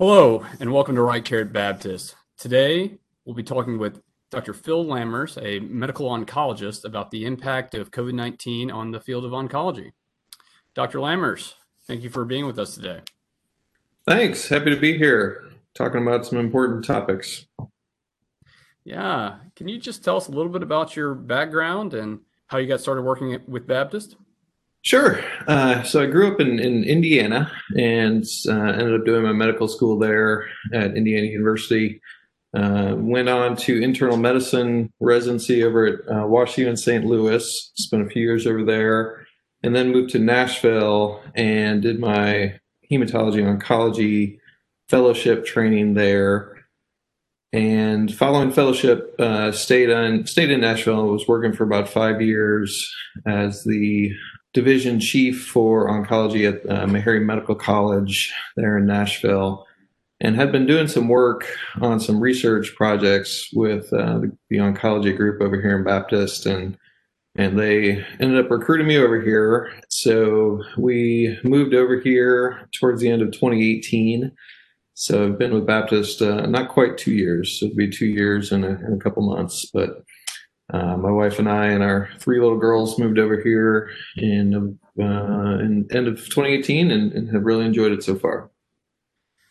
Hello, 0.00 0.46
and 0.60 0.72
welcome 0.72 0.94
to 0.94 1.02
Right 1.02 1.24
Care 1.24 1.40
at 1.40 1.52
Baptist. 1.52 2.14
Today, 2.36 2.98
we'll 3.24 3.34
be 3.34 3.42
talking 3.42 3.78
with 3.78 4.00
Dr. 4.30 4.54
Phil 4.54 4.84
Lammers, 4.84 5.36
a 5.44 5.58
medical 5.58 6.08
oncologist, 6.08 6.84
about 6.84 7.10
the 7.10 7.24
impact 7.24 7.74
of 7.74 7.90
COVID 7.90 8.14
19 8.14 8.70
on 8.70 8.92
the 8.92 9.00
field 9.00 9.24
of 9.24 9.32
oncology. 9.32 9.90
Dr. 10.72 11.00
Lammers, 11.00 11.54
thank 11.88 12.04
you 12.04 12.10
for 12.10 12.24
being 12.24 12.46
with 12.46 12.60
us 12.60 12.76
today. 12.76 13.00
Thanks. 14.06 14.48
Happy 14.48 14.70
to 14.72 14.80
be 14.80 14.96
here 14.96 15.50
talking 15.74 16.02
about 16.02 16.24
some 16.24 16.38
important 16.38 16.84
topics. 16.84 17.46
Yeah. 18.84 19.38
Can 19.56 19.66
you 19.66 19.80
just 19.80 20.04
tell 20.04 20.18
us 20.18 20.28
a 20.28 20.30
little 20.30 20.52
bit 20.52 20.62
about 20.62 20.94
your 20.94 21.16
background 21.16 21.94
and 21.94 22.20
how 22.46 22.58
you 22.58 22.68
got 22.68 22.80
started 22.80 23.02
working 23.02 23.36
with 23.48 23.66
Baptist? 23.66 24.14
Sure. 24.88 25.22
Uh, 25.46 25.82
so 25.82 26.02
I 26.02 26.06
grew 26.06 26.32
up 26.32 26.40
in, 26.40 26.58
in 26.58 26.82
Indiana 26.82 27.52
and 27.76 28.24
uh, 28.48 28.52
ended 28.52 28.98
up 28.98 29.04
doing 29.04 29.22
my 29.22 29.32
medical 29.32 29.68
school 29.68 29.98
there 29.98 30.48
at 30.72 30.96
Indiana 30.96 31.26
University. 31.26 32.00
Uh, 32.56 32.94
went 32.96 33.28
on 33.28 33.54
to 33.54 33.82
internal 33.82 34.16
medicine 34.16 34.90
residency 34.98 35.62
over 35.62 35.84
at 35.84 35.94
uh, 36.08 36.24
WashU 36.24 36.66
in 36.66 36.74
St. 36.74 37.04
Louis. 37.04 37.70
Spent 37.74 38.06
a 38.06 38.08
few 38.08 38.22
years 38.22 38.46
over 38.46 38.64
there, 38.64 39.26
and 39.62 39.76
then 39.76 39.92
moved 39.92 40.08
to 40.12 40.18
Nashville 40.18 41.22
and 41.34 41.82
did 41.82 42.00
my 42.00 42.58
hematology 42.90 43.44
oncology 43.44 44.38
fellowship 44.88 45.44
training 45.44 45.92
there. 45.92 46.64
And 47.52 48.14
following 48.14 48.52
fellowship, 48.52 49.14
uh, 49.18 49.52
stayed 49.52 49.90
on 49.90 50.26
stayed 50.26 50.50
in 50.50 50.62
Nashville. 50.62 51.08
Was 51.08 51.28
working 51.28 51.52
for 51.52 51.64
about 51.64 51.90
five 51.90 52.22
years 52.22 52.90
as 53.26 53.64
the 53.64 54.14
division 54.54 55.00
chief 55.00 55.46
for 55.46 55.88
oncology 55.88 56.48
at 56.48 56.68
uh, 56.70 56.86
Meharry 56.86 57.24
Medical 57.24 57.54
College 57.54 58.32
there 58.56 58.78
in 58.78 58.86
Nashville, 58.86 59.66
and 60.20 60.36
had 60.36 60.52
been 60.52 60.66
doing 60.66 60.88
some 60.88 61.08
work 61.08 61.46
on 61.80 62.00
some 62.00 62.20
research 62.20 62.74
projects 62.76 63.50
with 63.52 63.92
uh, 63.92 64.18
the, 64.18 64.36
the, 64.50 64.56
oncology 64.56 65.16
group 65.16 65.40
over 65.40 65.60
here 65.60 65.76
in 65.76 65.84
Baptist, 65.84 66.46
and 66.46 66.76
and 67.36 67.58
they 67.58 68.04
ended 68.18 68.44
up 68.44 68.50
recruiting 68.50 68.88
me 68.88 68.96
over 68.96 69.20
here. 69.20 69.70
So 69.88 70.62
we 70.76 71.38
moved 71.44 71.74
over 71.74 72.00
here 72.00 72.68
towards 72.72 73.00
the 73.00 73.10
end 73.10 73.22
of 73.22 73.30
2018 73.32 74.32
so 75.00 75.24
I've 75.24 75.38
been 75.38 75.54
with 75.54 75.64
Baptist 75.64 76.20
uh, 76.22 76.46
not 76.46 76.70
quite 76.70 76.98
two 76.98 77.12
years. 77.12 77.60
So 77.60 77.66
it'll 77.66 77.76
be 77.76 77.88
two 77.88 78.06
years 78.06 78.50
in 78.50 78.64
a, 78.64 78.70
in 78.70 78.94
a 78.94 78.98
couple 78.98 79.22
months. 79.22 79.70
But 79.72 80.02
uh, 80.72 80.96
my 80.96 81.10
wife 81.10 81.38
and 81.38 81.48
I 81.48 81.66
and 81.68 81.82
our 81.82 82.10
three 82.18 82.40
little 82.40 82.58
girls 82.58 82.98
moved 82.98 83.18
over 83.18 83.40
here 83.40 83.90
in 84.16 84.78
uh, 85.00 85.02
in 85.02 85.86
end 85.92 86.08
of 86.08 86.16
2018 86.16 86.90
and, 86.90 87.12
and 87.12 87.28
have 87.30 87.44
really 87.44 87.64
enjoyed 87.64 87.92
it 87.92 88.02
so 88.02 88.14
far. 88.16 88.50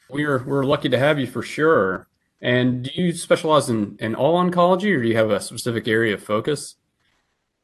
We're 0.10 0.44
we're 0.44 0.64
lucky 0.64 0.90
to 0.90 1.00
have 1.00 1.20
you 1.20 1.28
for 1.28 1.42
sure. 1.42 2.08
And 2.40 2.84
do 2.84 3.02
you 3.02 3.14
specialize 3.14 3.68
in, 3.68 3.98
in 4.00 4.14
all 4.14 4.36
oncology, 4.36 4.96
or 4.96 5.02
do 5.02 5.08
you 5.08 5.18
have 5.18 5.32
a 5.32 5.40
specific 5.40 5.88
area 5.88 6.14
of 6.14 6.22
focus? 6.22 6.76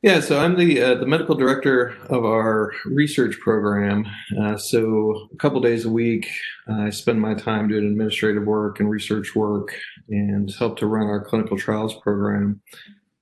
Yeah, 0.02 0.20
so 0.20 0.40
I'm 0.40 0.58
the 0.58 0.82
uh, 0.82 0.96
the 0.96 1.06
medical 1.06 1.36
director 1.36 1.96
of 2.10 2.26
our 2.26 2.74
research 2.86 3.40
program. 3.40 4.06
Uh, 4.38 4.58
so 4.58 5.30
a 5.32 5.38
couple 5.38 5.62
days 5.62 5.86
a 5.86 5.90
week, 5.90 6.28
I 6.68 6.90
spend 6.90 7.22
my 7.22 7.36
time 7.36 7.70
doing 7.70 7.86
administrative 7.86 8.44
work 8.44 8.80
and 8.80 8.90
research 8.90 9.36
work, 9.36 9.74
and 10.10 10.54
help 10.56 10.78
to 10.80 10.88
run 10.88 11.08
our 11.08 11.24
clinical 11.24 11.58
trials 11.58 11.96
program 12.02 12.62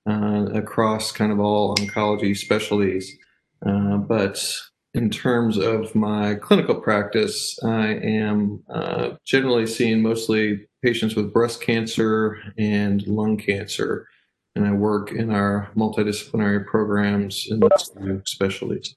uh, 0.08 0.46
across 0.54 1.12
kind 1.12 1.32
of 1.32 1.40
all 1.40 1.76
oncology 1.76 2.36
specialties. 2.36 3.16
Uh, 3.64 3.96
but 3.96 4.44
in 4.94 5.08
terms 5.10 5.56
of 5.56 5.94
my 5.94 6.34
clinical 6.34 6.74
practice, 6.74 7.58
I 7.64 7.94
am 7.94 8.62
uh, 8.68 9.10
generally 9.24 9.66
seeing 9.66 10.02
mostly 10.02 10.66
patients 10.82 11.14
with 11.14 11.32
breast 11.32 11.60
cancer 11.60 12.38
and 12.58 13.06
lung 13.06 13.36
cancer 13.36 14.08
and 14.54 14.66
I 14.66 14.72
work 14.72 15.12
in 15.12 15.30
our 15.30 15.70
multidisciplinary 15.76 16.66
programs 16.66 17.46
in 17.48 17.60
those 17.60 18.22
specialties. 18.26 18.94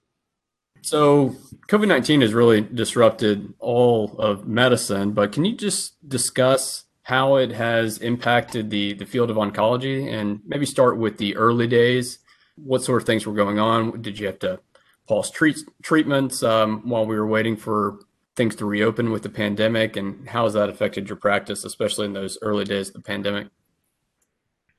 So, 0.82 1.36
COVID 1.68 1.88
19 1.88 2.22
has 2.22 2.34
really 2.34 2.62
disrupted 2.62 3.54
all 3.60 4.16
of 4.20 4.48
medicine, 4.48 5.12
but 5.14 5.32
can 5.32 5.46
you 5.46 5.56
just 5.56 5.96
discuss 6.08 6.85
how 7.06 7.36
it 7.36 7.52
has 7.52 8.00
impacted 8.00 8.72
the, 8.72 8.94
the 8.94 9.06
field 9.06 9.30
of 9.30 9.38
oncology 9.38 10.12
and 10.12 10.42
maybe 10.44 10.66
start 10.66 10.98
with 10.98 11.20
the 11.20 11.36
early 11.36 11.68
days? 11.68 12.18
What 12.56 12.82
sort 12.82 13.00
of 13.00 13.06
things 13.06 13.28
were 13.28 13.34
going 13.34 13.60
on? 13.60 14.02
Did 14.02 14.18
you 14.18 14.26
have 14.26 14.40
to 14.40 14.60
pause 15.08 15.30
treat, 15.30 15.60
treatments 15.84 16.42
um, 16.42 16.82
while 16.90 17.06
we 17.06 17.16
were 17.16 17.28
waiting 17.28 17.58
for 17.58 18.00
things 18.36 18.56
to 18.56 18.66
reopen 18.66 19.12
with 19.12 19.22
the 19.22 19.30
pandemic? 19.30 19.96
And 19.96 20.28
how 20.28 20.46
has 20.46 20.54
that 20.54 20.68
affected 20.68 21.08
your 21.08 21.16
practice, 21.16 21.64
especially 21.64 22.08
in 22.08 22.14
those 22.14 22.40
early 22.42 22.66
days 22.66 22.88
of 22.88 22.96
the 22.96 23.02
pandemic? 23.02 23.50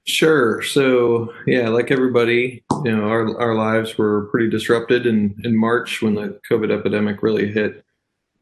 Sure. 0.05 0.63
So 0.63 1.33
yeah, 1.47 1.69
like 1.69 1.93
everybody, 1.93 2.65
you 2.85 2.97
know, 2.97 3.05
our 3.05 3.41
our 3.41 3.55
lives 3.55 3.97
were 3.97 4.27
pretty 4.33 4.51
disrupted 4.51 5.07
in 5.07 5.35
in 5.45 5.57
March 5.57 6.03
when 6.03 6.17
the 6.17 6.41
COVID 6.51 6.77
epidemic 6.77 7.23
really 7.23 7.53
hit 7.53 7.85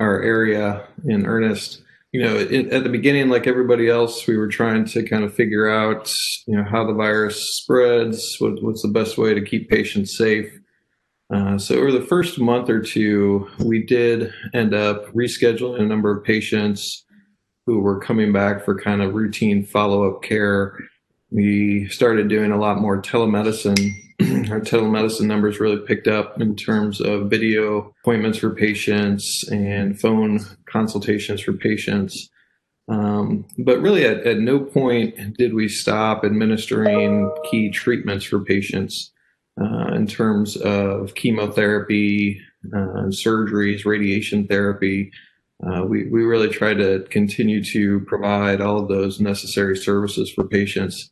our 0.01 0.23
area 0.23 0.87
in 1.07 1.27
earnest. 1.27 1.83
You 2.15 2.23
know, 2.23 2.37
it, 2.37 2.73
at 2.73 2.85
the 2.85 2.91
beginning, 2.91 3.29
like 3.29 3.49
everybody 3.49 3.89
else, 3.89 4.27
we 4.29 4.37
were 4.37 4.47
trying 4.47 4.85
to 4.87 5.03
kind 5.03 5.25
of 5.25 5.35
figure 5.35 5.69
out, 5.69 6.09
you 6.47 6.57
know, 6.57 6.63
how 6.63 6.87
the 6.87 6.93
virus 6.95 7.57
spreads, 7.59 8.37
what, 8.39 8.63
what's 8.63 8.83
the 8.83 8.89
best 8.89 9.19
way 9.19 9.35
to 9.35 9.43
keep 9.43 9.69
patients 9.69 10.17
safe. 10.17 10.49
Uh, 11.35 11.59
so 11.59 11.75
over 11.77 11.91
the 11.91 12.07
first 12.07 12.39
month 12.39 12.71
or 12.71 12.81
two, 12.81 13.49
we 13.65 13.83
did 13.83 14.33
end 14.53 14.75
up 14.75 15.13
rescheduling 15.13 15.81
a 15.81 15.87
number 15.87 16.17
of 16.17 16.23
patients 16.23 17.05
who 17.67 17.81
were 17.81 17.99
coming 17.99 18.33
back 18.33 18.65
for 18.65 18.79
kind 18.79 19.03
of 19.03 19.15
routine 19.15 19.65
follow-up 19.65 20.23
care 20.23 20.79
we 21.35 21.89
started 21.89 22.29
doing 22.29 22.53
a 22.53 22.59
lot 22.59 22.81
more 22.81 23.03
telemedicine. 23.03 23.91
Our 24.21 24.61
telemedicine 24.61 25.27
numbers 25.27 25.59
really 25.59 25.79
picked 25.79 26.07
up 26.07 26.41
in 26.41 26.55
terms 26.55 27.01
of 27.01 27.31
video 27.31 27.93
appointments 28.03 28.39
for 28.39 28.51
patients 28.51 29.49
and 29.51 29.99
phone 29.99 30.41
consultations 30.67 31.41
for 31.41 31.53
patients. 31.53 32.31
Um, 32.89 33.45
but 33.59 33.81
really, 33.81 34.05
at, 34.05 34.25
at 34.27 34.39
no 34.39 34.61
point 34.61 35.37
did 35.37 35.53
we 35.53 35.69
stop 35.69 36.23
administering 36.25 37.29
key 37.51 37.71
treatments 37.71 38.25
for 38.25 38.39
patients 38.39 39.11
uh, 39.61 39.89
in 39.95 40.07
terms 40.07 40.57
of 40.59 41.15
chemotherapy, 41.15 42.41
uh, 42.73 43.09
surgeries, 43.09 43.85
radiation 43.85 44.47
therapy. 44.47 45.11
Uh, 45.67 45.83
we, 45.83 46.07
we 46.09 46.23
really 46.23 46.49
try 46.49 46.75
to 46.75 47.05
continue 47.11 47.65
to 47.65 48.01
provide 48.01 48.61
all 48.61 48.79
of 48.79 48.89
those 48.89 49.21
necessary 49.21 49.77
services 49.77 50.31
for 50.31 50.45
patients 50.45 51.11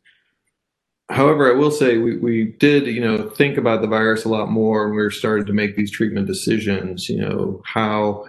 however, 1.09 1.51
I 1.51 1.57
will 1.57 1.71
say 1.71 1.97
we, 1.97 2.17
we 2.17 2.45
did, 2.59 2.87
you 2.87 3.01
know, 3.01 3.29
think 3.29 3.57
about 3.57 3.81
the 3.81 3.87
virus 3.87 4.25
a 4.25 4.29
lot 4.29 4.49
more 4.49 4.85
and 4.85 4.95
we 4.95 5.01
were 5.01 5.11
starting 5.11 5.45
to 5.45 5.53
make 5.53 5.75
these 5.75 5.91
treatment 5.91 6.27
decisions, 6.27 7.09
you 7.09 7.19
know, 7.19 7.61
how 7.65 8.25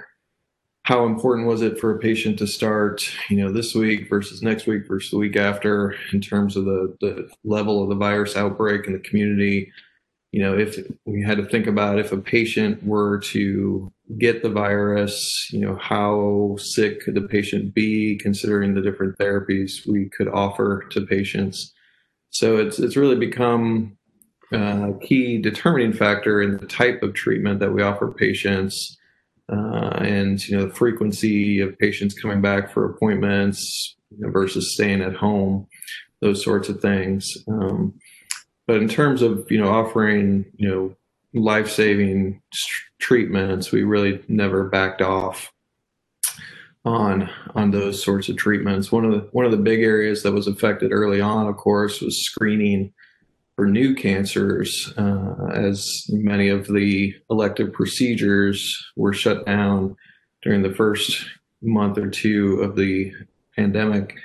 how 0.85 1.07
important 1.07 1.49
was 1.49 1.63
it 1.63 1.79
for 1.79 1.95
a 1.95 1.99
patient 1.99 2.39
to 2.39 2.47
start, 2.47 3.11
you 3.31 3.39
know, 3.39 3.51
this 3.51 3.75
week 3.75 4.07
versus 4.09 4.43
next 4.43 4.67
week 4.67 4.87
versus 4.87 5.11
the 5.11 5.17
week 5.17 5.35
after 5.35 5.97
in 6.13 6.21
terms 6.21 6.57
of 6.57 6.67
the, 6.67 6.95
the 7.01 7.31
level 7.43 7.83
of 7.83 7.89
the 7.89 7.95
virus 7.95 8.37
outbreak 8.37 8.87
in 8.87 8.93
the 8.93 8.99
community? 8.99 9.73
You 10.33 10.43
know, 10.43 10.59
if 10.59 10.79
we 11.07 11.23
had 11.23 11.39
to 11.39 11.47
think 11.47 11.67
about 11.67 11.99
if 11.99 12.13
a 12.13 12.19
patient 12.19 12.85
were 12.85 13.19
to 13.21 13.91
get 14.19 14.43
the 14.43 14.51
virus, 14.51 15.49
you 15.51 15.61
know, 15.61 15.77
how 15.77 16.57
sick 16.59 17.01
could 17.01 17.15
the 17.15 17.23
patient 17.23 17.73
be 17.73 18.19
considering 18.19 18.75
the 18.75 18.83
different 18.83 19.17
therapies 19.17 19.87
we 19.87 20.11
could 20.11 20.29
offer 20.29 20.85
to 20.91 21.07
patients? 21.07 21.73
So 22.35 22.57
it's 22.57 22.81
it's 22.81 22.97
really 22.97 23.17
become 23.17 23.97
a 24.53 24.93
key 25.01 25.39
determining 25.39 25.93
factor 25.93 26.43
in 26.43 26.57
the 26.57 26.67
type 26.67 27.03
of 27.03 27.15
treatment 27.15 27.61
that 27.61 27.73
we 27.73 27.81
offer 27.81 28.11
patients, 28.11 28.99
uh, 29.51 29.99
and 30.01 30.47
you 30.49 30.57
know 30.57 30.67
the 30.67 30.75
frequency 30.75 31.61
of 31.61 31.79
patients 31.79 32.21
coming 32.21 32.43
back 32.43 32.73
for 32.73 32.91
appointments 32.91 33.95
versus 34.19 34.75
staying 34.75 35.01
at 35.01 35.15
home, 35.15 35.69
those 36.21 36.43
sorts 36.43 36.69
of 36.69 36.81
things. 36.81 37.33
Um, 37.47 37.95
but 38.67 38.79
in 38.79 38.89
terms 38.89 39.23
of 39.23 39.47
you 39.49 39.61
know 39.61 39.69
offering 39.69 40.45
you 40.57 40.69
know 40.69 40.97
life 41.41 41.71
saving 41.71 42.43
treatments, 42.99 43.71
we 43.71 43.85
really 43.85 44.25
never 44.27 44.69
backed 44.69 45.03
off 45.03 45.54
on 46.85 47.31
on 47.55 47.71
those 47.71 48.03
sorts 48.03 48.29
of 48.29 48.37
treatments. 48.37 48.93
One 48.93 49.05
of 49.05 49.13
the 49.13 49.29
one 49.33 49.45
of 49.45 49.51
the 49.51 49.57
big 49.57 49.83
areas 49.83 50.23
that 50.23 50.33
was 50.33 50.47
affected 50.47 50.93
early 50.93 51.21
on, 51.21 51.47
of 51.47 51.57
course, 51.57 52.01
was 52.01 52.25
screening 52.25 52.93
for 53.57 53.67
new 53.67 53.95
cancers, 53.95 54.93
uh, 54.99 55.51
as 55.55 56.07
many 56.09 56.49
of 56.49 56.67
the 56.67 57.15
elective 57.31 57.73
procedures 57.73 58.85
were 58.97 59.13
shut 59.13 59.47
down 59.47 59.97
during 60.43 60.63
the 60.63 60.75
first 60.75 61.25
month 61.63 61.97
or 61.97 62.11
two 62.11 62.61
of 62.61 62.75
the 62.77 63.13
pandemic. 63.57 64.17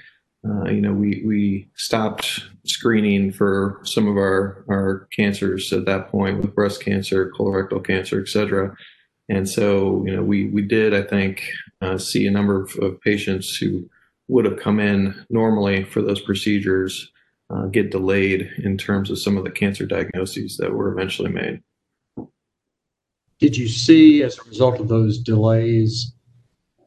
Uh, 0.47 0.65
you 0.65 0.81
know, 0.81 0.94
we 0.94 1.21
we 1.25 1.69
stopped 1.75 2.41
screening 2.65 3.31
for 3.31 3.79
some 3.83 4.07
of 4.07 4.17
our 4.17 4.65
our 4.69 5.07
cancers 5.15 5.71
at 5.71 5.85
that 5.85 6.09
point 6.09 6.39
with 6.39 6.56
breast 6.56 6.83
cancer, 6.83 7.31
colorectal 7.38 7.85
cancer, 7.85 8.19
et 8.19 8.27
cetera. 8.27 8.75
And 9.29 9.47
so, 9.47 10.03
you 10.06 10.15
know, 10.15 10.23
we 10.23 10.47
we 10.47 10.63
did, 10.63 10.94
I 10.94 11.03
think, 11.03 11.44
uh, 11.81 11.98
see 11.98 12.28
a 12.28 12.31
number 12.31 12.62
of, 12.62 12.76
of, 12.81 13.00
patients 13.02 13.56
who 13.56 13.90
would 14.28 14.46
have 14.46 14.60
come 14.60 14.80
in 14.80 15.26
normally 15.30 15.84
for 15.84 16.02
those 16.02 16.22
procedures 16.22 17.10
uh, 17.50 17.66
get 17.68 17.90
delayed 17.90 18.52
in 18.64 18.78
terms 18.78 19.10
of 19.10 19.20
some 19.20 19.38
of 19.38 19.44
the 19.44 19.52
cancer 19.52 19.86
diagnoses 19.86 20.58
that 20.58 20.74
were 20.74 20.92
eventually 20.92 21.31
made. 21.31 21.62
Did 23.40 23.58
you 23.58 23.68
see, 23.68 24.22
as 24.22 24.38
a 24.38 24.44
result 24.44 24.80
of 24.80 24.90
those 24.90 25.18
delays, 25.18 26.14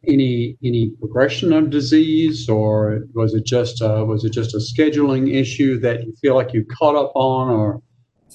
any 0.06 0.56
any 0.62 0.90
progression 0.98 1.52
of 1.52 1.70
disease, 1.70 2.48
or 2.48 3.04
was 3.14 3.34
it 3.34 3.44
just 3.46 3.80
a, 3.80 4.04
was 4.04 4.24
it 4.24 4.32
just 4.32 4.54
a 4.54 4.58
scheduling 4.58 5.34
issue 5.34 5.78
that 5.80 6.04
you 6.04 6.12
feel 6.20 6.34
like 6.34 6.52
you 6.52 6.64
caught 6.64 6.96
up 6.96 7.12
on, 7.14 7.48
or 7.48 7.80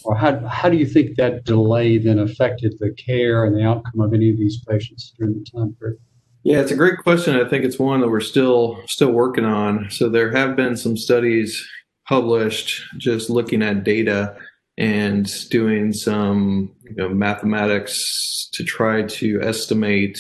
or 0.04 0.16
how 0.16 0.40
how 0.48 0.70
do 0.70 0.78
you 0.78 0.86
think 0.86 1.18
that 1.18 1.44
delay 1.44 1.98
then 1.98 2.20
affected 2.20 2.76
the 2.80 2.92
care 2.94 3.46
and 3.46 3.56
the 3.56 3.64
outcome 3.64 4.02
of 4.02 4.14
any 4.14 4.30
of 4.30 4.38
these 4.38 4.64
patients 4.68 5.14
during 5.18 5.34
the 5.34 5.46
time 5.52 5.76
period? 5.80 6.00
Yeah, 6.48 6.62
it's 6.62 6.72
a 6.72 6.78
great 6.78 7.00
question. 7.00 7.36
I 7.36 7.46
think 7.50 7.66
it's 7.66 7.78
one 7.78 8.00
that 8.00 8.08
we're 8.08 8.22
still 8.22 8.82
still 8.88 9.12
working 9.12 9.44
on. 9.44 9.90
So 9.90 10.08
there 10.08 10.32
have 10.32 10.56
been 10.56 10.78
some 10.78 10.96
studies 10.96 11.62
published 12.08 12.82
just 12.98 13.30
looking 13.30 13.62
at 13.62 13.84
data 13.84 14.34
and 14.78 15.30
doing 15.50 15.92
some 15.92 16.74
you 16.84 16.96
know, 16.96 17.10
mathematics 17.10 18.50
to 18.54 18.64
try 18.64 19.02
to 19.02 19.42
estimate 19.42 20.18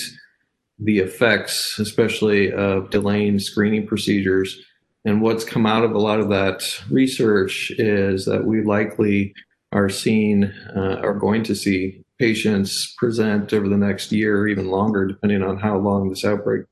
the 0.80 1.00
effects, 1.00 1.80
especially 1.80 2.52
of 2.52 2.90
delaying 2.90 3.40
screening 3.40 3.88
procedures. 3.88 4.60
And 5.06 5.22
what's 5.22 5.46
come 5.46 5.66
out 5.66 5.86
of 5.86 5.94
a 5.94 5.98
lot 5.98 6.20
of 6.20 6.28
that 6.28 6.62
research 6.92 7.72
is 7.78 8.26
that 8.26 8.44
we 8.44 8.66
likely 8.66 9.34
are 9.72 9.88
seeing, 9.88 10.52
uh, 10.76 11.00
are 11.02 11.14
going 11.14 11.44
to 11.44 11.56
see 11.56 12.04
patients 12.20 12.94
present 12.98 13.54
over 13.54 13.68
the 13.68 13.78
next 13.78 14.12
year 14.12 14.48
even 14.48 14.70
longer, 14.70 15.06
depending 15.06 15.44
on 15.44 15.58
how 15.58 15.78
long 15.78 16.10
this 16.10 16.26
outbreak 16.26 16.66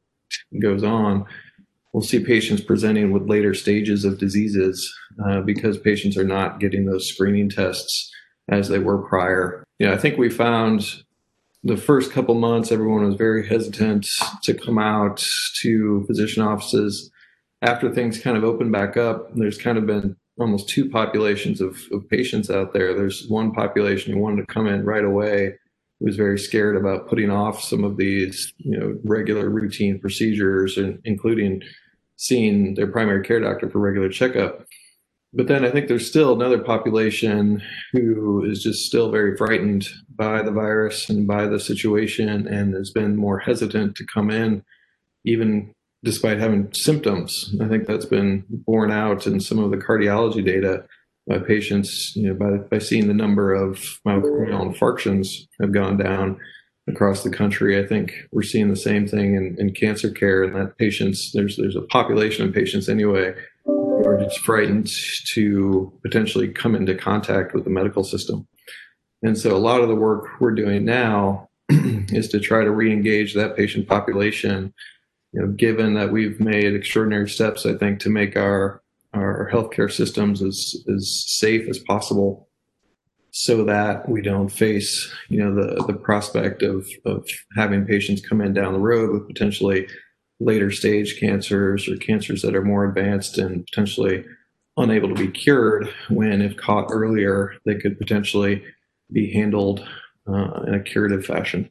goes 0.61 0.83
on. 0.83 1.25
We'll 1.93 2.03
see 2.03 2.19
patients 2.19 2.61
presenting 2.61 3.11
with 3.11 3.29
later 3.29 3.53
stages 3.53 4.03
of 4.03 4.17
diseases 4.17 4.93
uh, 5.25 5.41
because 5.41 5.77
patients 5.77 6.17
are 6.17 6.25
not 6.25 6.59
getting 6.59 6.85
those 6.85 7.07
screening 7.07 7.49
tests 7.49 8.11
as 8.49 8.67
they 8.67 8.79
were 8.79 9.07
prior. 9.07 9.63
Yeah, 9.79 9.93
I 9.93 9.97
think 9.97 10.17
we 10.17 10.29
found 10.29 11.03
the 11.63 11.77
first 11.77 12.11
couple 12.11 12.35
months, 12.35 12.71
everyone 12.71 13.05
was 13.05 13.15
very 13.15 13.47
hesitant 13.47 14.07
to 14.43 14.53
come 14.53 14.77
out 14.77 15.25
to 15.61 16.03
physician 16.05 16.43
offices. 16.43 17.09
After 17.61 17.91
things 17.91 18.19
kind 18.19 18.37
of 18.37 18.43
opened 18.43 18.71
back 18.71 18.97
up, 18.97 19.33
there's 19.33 19.57
kind 19.57 19.77
of 19.77 19.87
been 19.87 20.15
almost 20.37 20.69
two 20.69 20.89
populations 20.89 21.61
of, 21.61 21.77
of 21.91 22.07
patients 22.09 22.49
out 22.49 22.73
there. 22.73 22.93
There's 22.93 23.27
one 23.27 23.51
population 23.51 24.13
who 24.13 24.19
wanted 24.19 24.47
to 24.47 24.53
come 24.53 24.67
in 24.67 24.83
right 24.83 25.05
away, 25.05 25.57
who 25.99 26.05
was 26.05 26.17
very 26.17 26.37
scared 26.37 26.75
about 26.75 27.07
putting 27.07 27.29
off 27.29 27.61
some 27.61 27.83
of 27.83 27.97
these, 27.97 28.53
you 28.57 28.77
know, 28.77 28.99
regular 29.03 29.49
routine 29.49 29.99
procedures, 29.99 30.77
and 30.77 30.99
including 31.05 31.61
seeing 32.17 32.75
their 32.75 32.87
primary 32.87 33.23
care 33.23 33.39
doctor 33.39 33.69
for 33.69 33.79
regular 33.79 34.09
checkup. 34.09 34.65
But 35.33 35.47
then 35.47 35.65
I 35.65 35.69
think 35.69 35.89
there's 35.89 36.07
still 36.07 36.33
another 36.33 36.59
population 36.59 37.61
who 37.91 38.45
is 38.45 38.63
just 38.63 38.85
still 38.85 39.11
very 39.11 39.35
frightened 39.35 39.87
by 40.15 40.41
the 40.41 40.51
virus 40.51 41.09
and 41.09 41.27
by 41.27 41.47
the 41.47 41.59
situation 41.59 42.47
and 42.47 42.73
has 42.73 42.91
been 42.91 43.17
more 43.17 43.39
hesitant 43.39 43.95
to 43.97 44.05
come 44.05 44.31
in, 44.31 44.63
even 45.25 45.74
despite 46.05 46.39
having 46.39 46.71
symptoms. 46.71 47.53
I 47.59 47.67
think 47.67 47.87
that's 47.87 48.05
been 48.05 48.45
borne 48.47 48.91
out 48.91 49.25
in 49.27 49.39
some 49.39 49.59
of 49.59 49.71
the 49.71 49.77
cardiology 49.77 50.45
data 50.45 50.85
by 51.27 51.39
patients, 51.39 52.13
you 52.15 52.31
know, 52.31 52.35
by, 52.35 52.57
by 52.57 52.77
seeing 52.77 53.07
the 53.07 53.13
number 53.13 53.53
of 53.53 53.79
myocardial 54.05 54.71
infarctions 54.71 55.47
have 55.59 55.71
gone 55.71 55.97
down 55.97 56.39
across 56.87 57.23
the 57.23 57.31
country. 57.31 57.83
I 57.83 57.87
think 57.87 58.13
we're 58.31 58.43
seeing 58.43 58.69
the 58.69 58.75
same 58.75 59.07
thing 59.07 59.35
in, 59.35 59.55
in 59.57 59.73
cancer 59.73 60.11
care 60.11 60.43
and 60.43 60.55
that 60.55 60.77
patients, 60.77 61.31
there's, 61.33 61.57
there's 61.57 61.75
a 61.75 61.81
population 61.81 62.47
of 62.47 62.53
patients 62.53 62.87
anyway 62.87 63.33
who 63.65 64.05
are 64.05 64.23
just 64.23 64.39
frightened 64.39 64.87
to 65.33 65.91
potentially 66.03 66.47
come 66.49 66.75
into 66.75 66.93
contact 66.93 67.55
with 67.55 67.63
the 67.63 67.71
medical 67.71 68.03
system. 68.03 68.47
And 69.23 69.35
so 69.35 69.55
a 69.55 69.57
lot 69.57 69.81
of 69.81 69.87
the 69.87 69.95
work 69.95 70.39
we're 70.39 70.53
doing 70.53 70.85
now 70.85 71.49
is 71.69 72.29
to 72.29 72.39
try 72.39 72.63
to 72.63 72.69
re-engage 72.69 73.33
that 73.33 73.57
patient 73.57 73.87
population. 73.87 74.71
You 75.35 75.41
know, 75.41 75.47
given 75.47 75.95
that 75.95 76.13
we've 76.13 76.39
made 76.39 76.73
extraordinary 76.73 77.27
steps, 77.27 77.65
I 77.65 77.73
think, 77.73 77.99
to 77.99 78.09
make 78.09 78.37
our 78.37 78.81
our 79.13 79.49
healthcare 79.51 79.91
systems 79.91 80.41
as 80.41 80.77
as 80.93 81.25
safe 81.27 81.67
as 81.67 81.77
possible, 81.77 82.47
so 83.31 83.65
that 83.65 84.07
we 84.07 84.21
don't 84.21 84.47
face 84.47 85.13
you 85.27 85.43
know 85.43 85.53
the 85.53 85.83
the 85.87 85.93
prospect 85.93 86.63
of 86.63 86.87
of 87.03 87.27
having 87.53 87.85
patients 87.85 88.25
come 88.25 88.39
in 88.39 88.53
down 88.53 88.71
the 88.71 88.79
road 88.79 89.11
with 89.11 89.27
potentially 89.27 89.89
later 90.39 90.71
stage 90.71 91.19
cancers 91.19 91.89
or 91.89 91.97
cancers 91.97 92.41
that 92.41 92.55
are 92.55 92.63
more 92.63 92.87
advanced 92.87 93.37
and 93.37 93.65
potentially 93.65 94.23
unable 94.77 95.09
to 95.09 95.15
be 95.15 95.27
cured 95.27 95.89
when 96.07 96.41
if 96.41 96.55
caught 96.55 96.87
earlier 96.89 97.55
they 97.65 97.75
could 97.75 97.97
potentially 97.97 98.63
be 99.11 99.33
handled 99.33 99.85
uh, 100.29 100.61
in 100.65 100.73
a 100.73 100.83
curative 100.83 101.25
fashion 101.25 101.69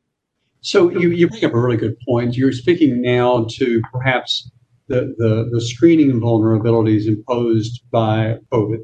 so 0.64 0.90
you, 0.90 1.10
you 1.10 1.28
bring 1.28 1.44
up 1.44 1.52
a 1.52 1.60
really 1.60 1.76
good 1.76 1.96
point. 2.00 2.36
You're 2.36 2.52
speaking 2.52 3.02
now 3.02 3.46
to 3.50 3.82
perhaps 3.92 4.50
the, 4.88 5.14
the, 5.18 5.48
the 5.52 5.60
screening 5.60 6.12
vulnerabilities 6.20 7.06
imposed 7.06 7.82
by 7.90 8.38
covid. 8.50 8.78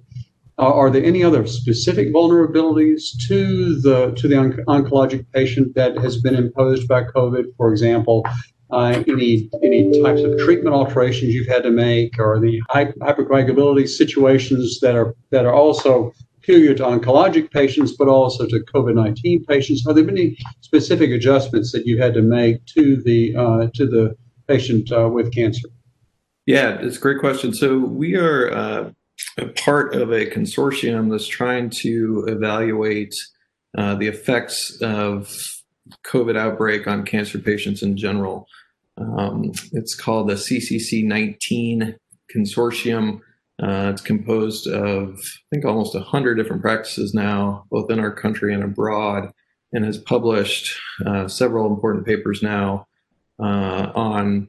Uh, 0.58 0.74
are 0.74 0.90
there 0.90 1.02
any 1.02 1.24
other 1.24 1.46
specific 1.46 2.12
vulnerabilities 2.12 3.02
to 3.28 3.80
the 3.80 4.10
to 4.12 4.28
the 4.28 4.36
onc- 4.36 4.60
oncologic 4.68 5.24
patient 5.32 5.74
that 5.74 5.96
has 5.96 6.20
been 6.20 6.34
imposed 6.34 6.86
by 6.86 7.02
covid? 7.02 7.44
For 7.56 7.72
example 7.72 8.26
uh, 8.72 9.02
any 9.08 9.50
any 9.62 10.02
types 10.02 10.22
of 10.22 10.38
treatment 10.38 10.74
alterations 10.74 11.34
you've 11.34 11.48
had 11.48 11.62
to 11.62 11.70
make, 11.70 12.18
or 12.18 12.38
the 12.38 12.60
hypercoagulability 12.70 13.88
situations 13.88 14.80
that 14.80 14.94
are 14.94 15.14
that 15.30 15.44
are 15.44 15.54
also 15.54 16.12
peculiar 16.40 16.74
to 16.74 16.82
oncologic 16.82 17.50
patients, 17.50 17.92
but 17.96 18.08
also 18.08 18.46
to 18.46 18.60
COVID 18.60 18.94
nineteen 18.94 19.44
patients. 19.44 19.86
Are 19.86 19.94
there 19.94 20.08
any 20.08 20.36
specific 20.60 21.10
adjustments 21.10 21.72
that 21.72 21.86
you 21.86 22.00
had 22.00 22.14
to 22.14 22.22
make 22.22 22.64
to 22.66 22.96
the 22.96 23.36
uh, 23.36 23.68
to 23.74 23.86
the 23.86 24.16
patient 24.48 24.90
uh, 24.92 25.08
with 25.08 25.32
cancer? 25.32 25.68
Yeah, 26.46 26.78
it's 26.80 26.96
a 26.96 27.00
great 27.00 27.20
question. 27.20 27.52
So 27.54 27.78
we 27.78 28.16
are 28.16 28.50
uh, 28.52 28.90
a 29.38 29.46
part 29.46 29.94
of 29.94 30.10
a 30.12 30.26
consortium 30.26 31.10
that's 31.10 31.26
trying 31.26 31.70
to 31.70 32.24
evaluate 32.28 33.14
uh, 33.76 33.94
the 33.94 34.08
effects 34.08 34.80
of 34.80 35.32
COVID 36.04 36.36
outbreak 36.36 36.86
on 36.86 37.04
cancer 37.04 37.38
patients 37.38 37.82
in 37.82 37.96
general. 37.96 38.46
Um, 38.96 39.52
it's 39.72 39.94
called 39.94 40.28
the 40.28 40.34
CCC 40.34 41.04
19 41.04 41.96
Consortium. 42.34 43.20
Uh, 43.62 43.90
it's 43.92 44.00
composed 44.00 44.66
of, 44.66 45.18
I 45.18 45.54
think, 45.54 45.64
almost 45.64 45.94
100 45.94 46.36
different 46.36 46.62
practices 46.62 47.12
now, 47.12 47.66
both 47.70 47.90
in 47.90 48.00
our 48.00 48.10
country 48.10 48.54
and 48.54 48.62
abroad, 48.62 49.32
and 49.72 49.84
has 49.84 49.98
published 49.98 50.78
uh, 51.04 51.28
several 51.28 51.66
important 51.66 52.06
papers 52.06 52.42
now 52.42 52.86
uh, 53.38 53.92
on 53.94 54.48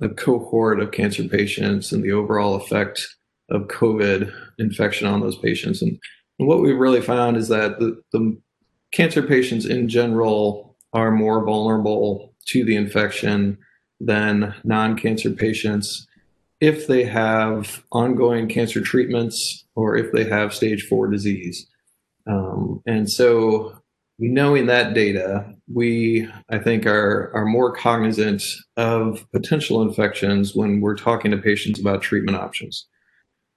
a 0.00 0.08
cohort 0.08 0.80
of 0.80 0.90
cancer 0.90 1.24
patients 1.24 1.92
and 1.92 2.02
the 2.02 2.12
overall 2.12 2.56
effect 2.56 3.06
of 3.50 3.68
COVID 3.68 4.32
infection 4.58 5.06
on 5.06 5.20
those 5.20 5.38
patients. 5.38 5.80
And, 5.80 5.98
and 6.38 6.48
what 6.48 6.60
we've 6.60 6.76
really 6.76 7.00
found 7.00 7.36
is 7.36 7.48
that 7.48 7.78
the, 7.78 8.00
the 8.12 8.36
cancer 8.92 9.22
patients 9.22 9.66
in 9.66 9.88
general 9.88 10.76
are 10.92 11.10
more 11.10 11.44
vulnerable 11.44 12.34
to 12.46 12.64
the 12.64 12.76
infection 12.76 13.58
than 14.00 14.54
non 14.64 14.96
cancer 14.96 15.30
patients 15.30 16.07
if 16.60 16.86
they 16.86 17.04
have 17.04 17.84
ongoing 17.92 18.48
cancer 18.48 18.80
treatments 18.80 19.64
or 19.74 19.96
if 19.96 20.12
they 20.12 20.24
have 20.24 20.54
stage 20.54 20.86
four 20.86 21.08
disease. 21.08 21.66
Um, 22.26 22.82
and 22.86 23.10
so, 23.10 23.74
knowing 24.18 24.66
that 24.66 24.94
data, 24.94 25.54
we, 25.72 26.28
I 26.50 26.58
think, 26.58 26.84
are, 26.86 27.30
are 27.34 27.46
more 27.46 27.72
cognizant 27.72 28.42
of 28.76 29.24
potential 29.32 29.82
infections 29.82 30.54
when 30.54 30.80
we're 30.80 30.96
talking 30.96 31.30
to 31.30 31.38
patients 31.38 31.78
about 31.78 32.02
treatment 32.02 32.36
options. 32.36 32.86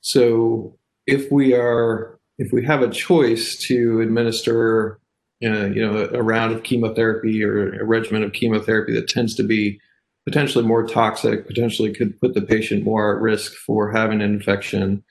So, 0.02 0.78
if 1.08 1.32
we 1.32 1.54
are, 1.54 2.20
if 2.38 2.54
we 2.54 2.64
have 2.66 2.82
a 2.84 2.90
choice 2.90 3.58
to 3.68 4.02
administer, 4.02 5.00
uh, 5.44 5.66
you 5.66 5.86
know, 5.86 6.08
a 6.14 6.22
round 6.22 6.54
of 6.54 6.64
chemotherapy 6.64 7.44
or 7.44 7.74
a 7.80 7.84
regimen 7.84 8.24
of 8.24 8.34
chemotherapy 8.34 8.94
that 8.94 9.10
tends 9.10 9.36
to 9.36 9.44
be 9.44 9.80
potentially 10.26 10.66
more 10.66 10.86
toxic, 10.86 11.48
potentially 11.48 11.94
could 11.94 12.20
put 12.20 12.34
the 12.34 12.42
patient 12.42 12.84
more 12.84 13.16
at 13.16 13.22
risk 13.22 13.54
for 13.54 13.92
having 13.92 14.22
an 14.22 14.34
infection. 14.34 15.04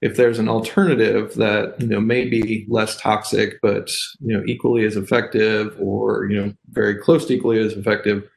If 0.00 0.16
there's 0.16 0.38
an 0.38 0.48
alternative 0.48 1.34
that 1.34 1.80
you 1.80 1.88
know 1.88 2.00
may 2.00 2.24
be 2.24 2.66
less 2.68 2.96
toxic 2.96 3.60
but 3.60 3.90
you 4.20 4.36
know 4.36 4.44
equally 4.46 4.84
as 4.84 4.96
effective 4.96 5.76
or 5.80 6.26
you 6.30 6.40
know 6.40 6.54
very 6.70 6.96
close 6.96 7.26
to 7.26 7.34
equally 7.34 7.58
as 7.58 7.72
effective, 7.72 8.28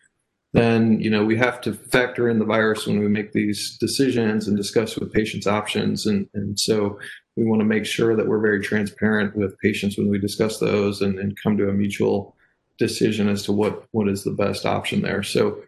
then 0.53 0.99
you 0.99 1.09
know 1.09 1.23
we 1.23 1.37
have 1.37 1.61
to 1.61 1.73
factor 1.73 2.27
in 2.27 2.39
the 2.39 2.45
virus 2.45 2.85
when 2.85 2.99
we 2.99 3.07
make 3.07 3.31
these 3.31 3.77
decisions 3.79 4.47
and 4.47 4.57
discuss 4.57 4.97
with 4.97 5.13
patients 5.13 5.47
options 5.47 6.05
and 6.05 6.27
and 6.33 6.59
so 6.59 6.99
we 7.37 7.45
want 7.45 7.61
to 7.61 7.65
make 7.65 7.85
sure 7.85 8.15
that 8.15 8.27
we're 8.27 8.41
very 8.41 8.61
transparent 8.61 9.35
with 9.35 9.57
patients 9.59 9.97
when 9.97 10.09
we 10.09 10.19
discuss 10.19 10.59
those 10.59 11.01
and, 11.01 11.17
and 11.17 11.37
come 11.41 11.57
to 11.57 11.69
a 11.69 11.73
mutual 11.73 12.35
decision 12.77 13.29
as 13.29 13.43
to 13.43 13.51
what 13.51 13.85
what 13.91 14.09
is 14.09 14.23
the 14.23 14.31
best 14.31 14.65
option 14.65 15.01
there 15.01 15.23
so 15.23 15.61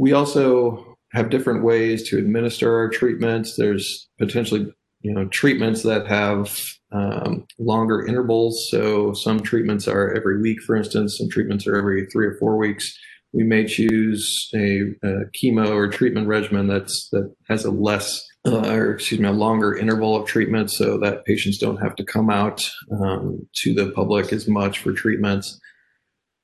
we 0.00 0.14
also 0.14 0.96
have 1.12 1.28
different 1.28 1.62
ways 1.62 2.08
to 2.08 2.16
administer 2.16 2.74
our 2.74 2.88
treatments. 2.88 3.56
There's 3.56 4.08
potentially 4.18 4.72
you 5.02 5.12
know 5.12 5.26
treatments 5.26 5.82
that 5.82 6.06
have 6.06 6.58
um, 6.90 7.46
longer 7.58 8.06
intervals. 8.06 8.68
So 8.70 9.12
some 9.12 9.40
treatments 9.40 9.86
are 9.86 10.14
every 10.14 10.40
week, 10.40 10.62
for 10.62 10.74
instance. 10.74 11.18
Some 11.18 11.28
treatments 11.28 11.66
are 11.66 11.76
every 11.76 12.06
three 12.06 12.26
or 12.26 12.36
four 12.38 12.56
weeks. 12.56 12.98
We 13.32 13.44
may 13.44 13.66
choose 13.66 14.48
a, 14.54 14.92
a 15.04 15.24
chemo 15.38 15.68
or 15.68 15.88
treatment 15.88 16.26
regimen 16.26 16.66
that's 16.66 17.10
that 17.10 17.32
has 17.48 17.66
a 17.66 17.70
less 17.70 18.26
uh, 18.46 18.70
or 18.70 18.94
excuse 18.94 19.20
me, 19.20 19.28
a 19.28 19.32
longer 19.32 19.76
interval 19.76 20.16
of 20.16 20.26
treatment 20.26 20.70
so 20.70 20.96
that 20.98 21.26
patients 21.26 21.58
don't 21.58 21.76
have 21.76 21.94
to 21.96 22.04
come 22.04 22.30
out 22.30 22.68
um, 22.90 23.46
to 23.56 23.74
the 23.74 23.90
public 23.90 24.32
as 24.32 24.48
much 24.48 24.78
for 24.78 24.92
treatments. 24.92 25.60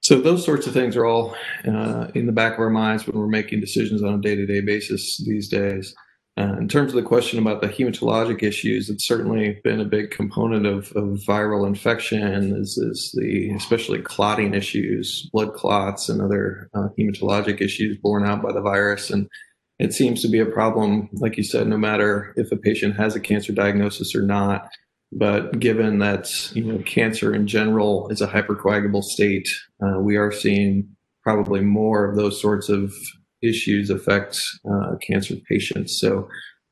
So 0.06 0.20
those 0.20 0.44
sorts 0.44 0.68
of 0.68 0.72
things 0.72 0.94
are 0.94 1.04
all 1.04 1.34
uh, 1.66 2.06
in 2.14 2.26
the 2.26 2.32
back 2.32 2.52
of 2.52 2.60
our 2.60 2.70
minds 2.70 3.08
when 3.08 3.18
we're 3.18 3.26
making 3.26 3.58
decisions 3.58 4.04
on 4.04 4.14
a 4.14 4.18
day-to-day 4.18 4.60
basis 4.60 5.16
these 5.26 5.48
days. 5.48 5.96
Uh, 6.38 6.54
in 6.60 6.68
terms 6.68 6.92
of 6.92 6.94
the 6.94 7.02
question 7.02 7.40
about 7.40 7.60
the 7.60 7.66
hematologic 7.66 8.40
issues, 8.44 8.88
it's 8.88 9.04
certainly 9.04 9.58
been 9.64 9.80
a 9.80 9.84
big 9.84 10.12
component 10.12 10.64
of, 10.64 10.92
of 10.92 11.18
viral 11.26 11.66
infection. 11.66 12.54
Is, 12.54 12.78
is 12.78 13.10
the 13.18 13.50
especially 13.56 14.00
clotting 14.00 14.54
issues, 14.54 15.28
blood 15.32 15.54
clots, 15.54 16.08
and 16.08 16.22
other 16.22 16.70
uh, 16.72 16.86
hematologic 16.96 17.60
issues 17.60 17.98
borne 18.00 18.24
out 18.24 18.42
by 18.42 18.52
the 18.52 18.62
virus. 18.62 19.10
And 19.10 19.26
it 19.80 19.92
seems 19.92 20.22
to 20.22 20.28
be 20.28 20.38
a 20.38 20.46
problem, 20.46 21.08
like 21.14 21.36
you 21.36 21.42
said, 21.42 21.66
no 21.66 21.78
matter 21.78 22.32
if 22.36 22.52
a 22.52 22.56
patient 22.56 22.94
has 22.94 23.16
a 23.16 23.20
cancer 23.20 23.52
diagnosis 23.52 24.14
or 24.14 24.22
not. 24.22 24.68
But 25.12 25.58
given 25.60 25.98
that 26.00 26.28
you 26.54 26.64
know 26.64 26.82
cancer 26.84 27.34
in 27.34 27.46
general 27.46 28.08
is 28.08 28.20
a 28.20 28.26
hypercoagulable 28.26 29.02
state, 29.04 29.48
uh, 29.82 30.00
we 30.00 30.16
are 30.16 30.32
seeing 30.32 30.88
probably 31.22 31.60
more 31.60 32.04
of 32.08 32.16
those 32.16 32.40
sorts 32.40 32.68
of 32.68 32.92
issues 33.42 33.90
affect 33.90 34.38
uh, 34.70 34.96
cancer 35.06 35.34
patients. 35.48 35.98
So, 36.00 36.28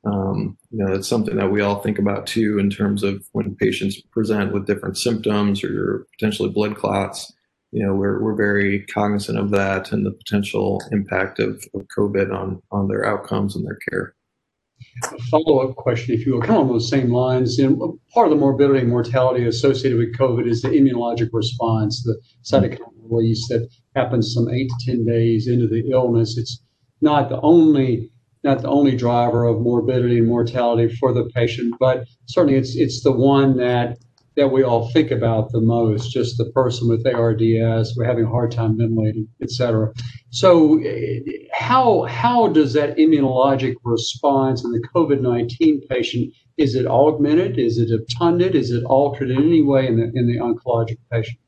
um, 0.06 0.56
you 0.70 0.84
know, 0.84 0.92
it's 0.92 1.08
something 1.08 1.36
that 1.36 1.50
we 1.50 1.60
all 1.60 1.80
think 1.80 1.98
about 1.98 2.26
too 2.26 2.58
in 2.58 2.70
terms 2.70 3.02
of 3.02 3.24
when 3.32 3.56
patients 3.56 4.00
present 4.12 4.52
with 4.52 4.66
different 4.66 4.98
symptoms 4.98 5.64
or 5.64 6.06
potentially 6.18 6.50
blood 6.50 6.76
clots. 6.76 7.32
You 7.72 7.84
know, 7.84 7.94
we're 7.94 8.22
we're 8.22 8.36
very 8.36 8.86
cognizant 8.86 9.38
of 9.38 9.50
that 9.50 9.90
and 9.90 10.06
the 10.06 10.12
potential 10.12 10.80
impact 10.92 11.40
of, 11.40 11.64
of 11.74 11.86
COVID 11.96 12.32
on 12.32 12.62
on 12.70 12.88
their 12.88 13.04
outcomes 13.04 13.56
and 13.56 13.66
their 13.66 13.78
care. 13.90 14.14
A 15.02 15.18
follow-up 15.24 15.74
question, 15.76 16.14
if 16.14 16.24
you 16.24 16.34
will, 16.34 16.40
kind 16.40 16.54
of 16.54 16.60
on 16.60 16.68
those 16.68 16.88
same 16.88 17.12
lines. 17.12 17.58
Part 17.58 18.28
of 18.28 18.30
the 18.30 18.36
morbidity 18.36 18.80
and 18.80 18.88
mortality 18.88 19.46
associated 19.46 19.98
with 19.98 20.16
COVID 20.16 20.46
is 20.48 20.62
the 20.62 20.68
immunologic 20.68 21.30
response, 21.32 22.02
the 22.02 22.20
cytokine 22.44 22.78
release 23.10 23.48
that 23.48 23.68
happens 23.96 24.32
some 24.32 24.48
eight 24.48 24.70
to 24.70 24.86
ten 24.86 25.04
days 25.04 25.48
into 25.48 25.66
the 25.66 25.90
illness. 25.90 26.38
It's 26.38 26.62
not 27.00 27.28
the 27.28 27.40
only 27.40 28.10
not 28.44 28.60
the 28.60 28.68
only 28.68 28.94
driver 28.94 29.44
of 29.44 29.60
morbidity 29.60 30.18
and 30.18 30.28
mortality 30.28 30.94
for 30.96 31.12
the 31.12 31.24
patient, 31.34 31.74
but 31.80 32.04
certainly 32.26 32.58
it's 32.58 32.76
it's 32.76 33.02
the 33.02 33.12
one 33.12 33.56
that 33.56 33.98
that 34.36 34.48
we 34.48 34.62
all 34.62 34.90
think 34.90 35.10
about 35.10 35.52
the 35.52 35.60
most, 35.60 36.10
just 36.10 36.36
the 36.38 36.50
person 36.50 36.88
with 36.88 37.06
ARDS, 37.06 37.96
we're 37.96 38.04
having 38.04 38.24
a 38.24 38.28
hard 38.28 38.50
time 38.50 38.76
ventilating, 38.76 39.28
et 39.40 39.50
cetera. 39.50 39.92
So 40.30 40.82
how, 41.52 42.02
how 42.02 42.48
does 42.48 42.72
that 42.72 42.96
immunologic 42.96 43.74
response 43.84 44.64
in 44.64 44.72
the 44.72 44.82
COVID-19 44.94 45.88
patient, 45.88 46.34
is 46.56 46.74
it 46.74 46.86
augmented? 46.86 47.58
Is 47.58 47.78
it 47.78 47.92
obtunded? 47.92 48.56
Is 48.56 48.70
it 48.70 48.84
altered 48.84 49.30
in 49.30 49.38
any 49.38 49.62
way 49.62 49.86
in 49.86 49.96
the, 49.96 50.10
in 50.14 50.26
the 50.26 50.38
oncologic 50.38 50.98
patient 51.12 51.38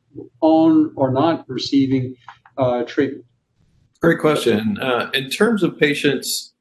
on 0.40 0.93
or 0.97 1.11
not 1.11 1.45
receiving 1.49 2.14
uh, 2.57 2.85
treatment? 2.85 3.25
Great 4.00 4.21
question. 4.21 4.78
Uh, 4.78 5.11
in 5.12 5.31
terms 5.31 5.62
of 5.62 5.76
patients 5.78 6.52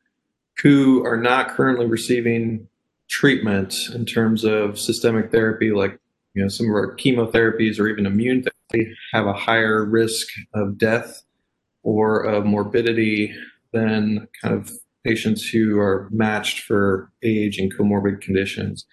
who 0.62 1.06
are 1.06 1.18
not 1.18 1.50
currently 1.50 1.86
receiving 1.86 2.68
treatment 3.08 3.76
in 3.94 4.06
terms 4.06 4.44
of 4.44 4.80
systemic 4.80 5.32
therapy 5.32 5.72
like 5.72 6.00
you 6.36 6.44
know, 6.44 6.50
some 6.50 6.68
of 6.68 6.74
our 6.74 6.96
chemotherapies 6.98 7.80
or 7.80 7.88
even 7.88 8.06
immune 8.06 8.44
therapy 8.44 8.94
have 9.14 9.26
a 9.26 9.34
higher 9.34 9.84
risk 9.86 10.28
of 10.54 10.78
death 10.78 11.24
or 11.84 12.22
of 12.22 12.46
morbidity 12.46 13.34
than 13.72 14.28
kind 14.42 14.54
of 14.54 14.72
patients 15.04 15.48
who 15.48 15.80
are 15.80 16.10
matched 16.12 16.60
for 16.62 17.12
age 17.24 17.58
and 17.58 17.74
comorbid 17.74 18.22
conditions. 18.22 18.86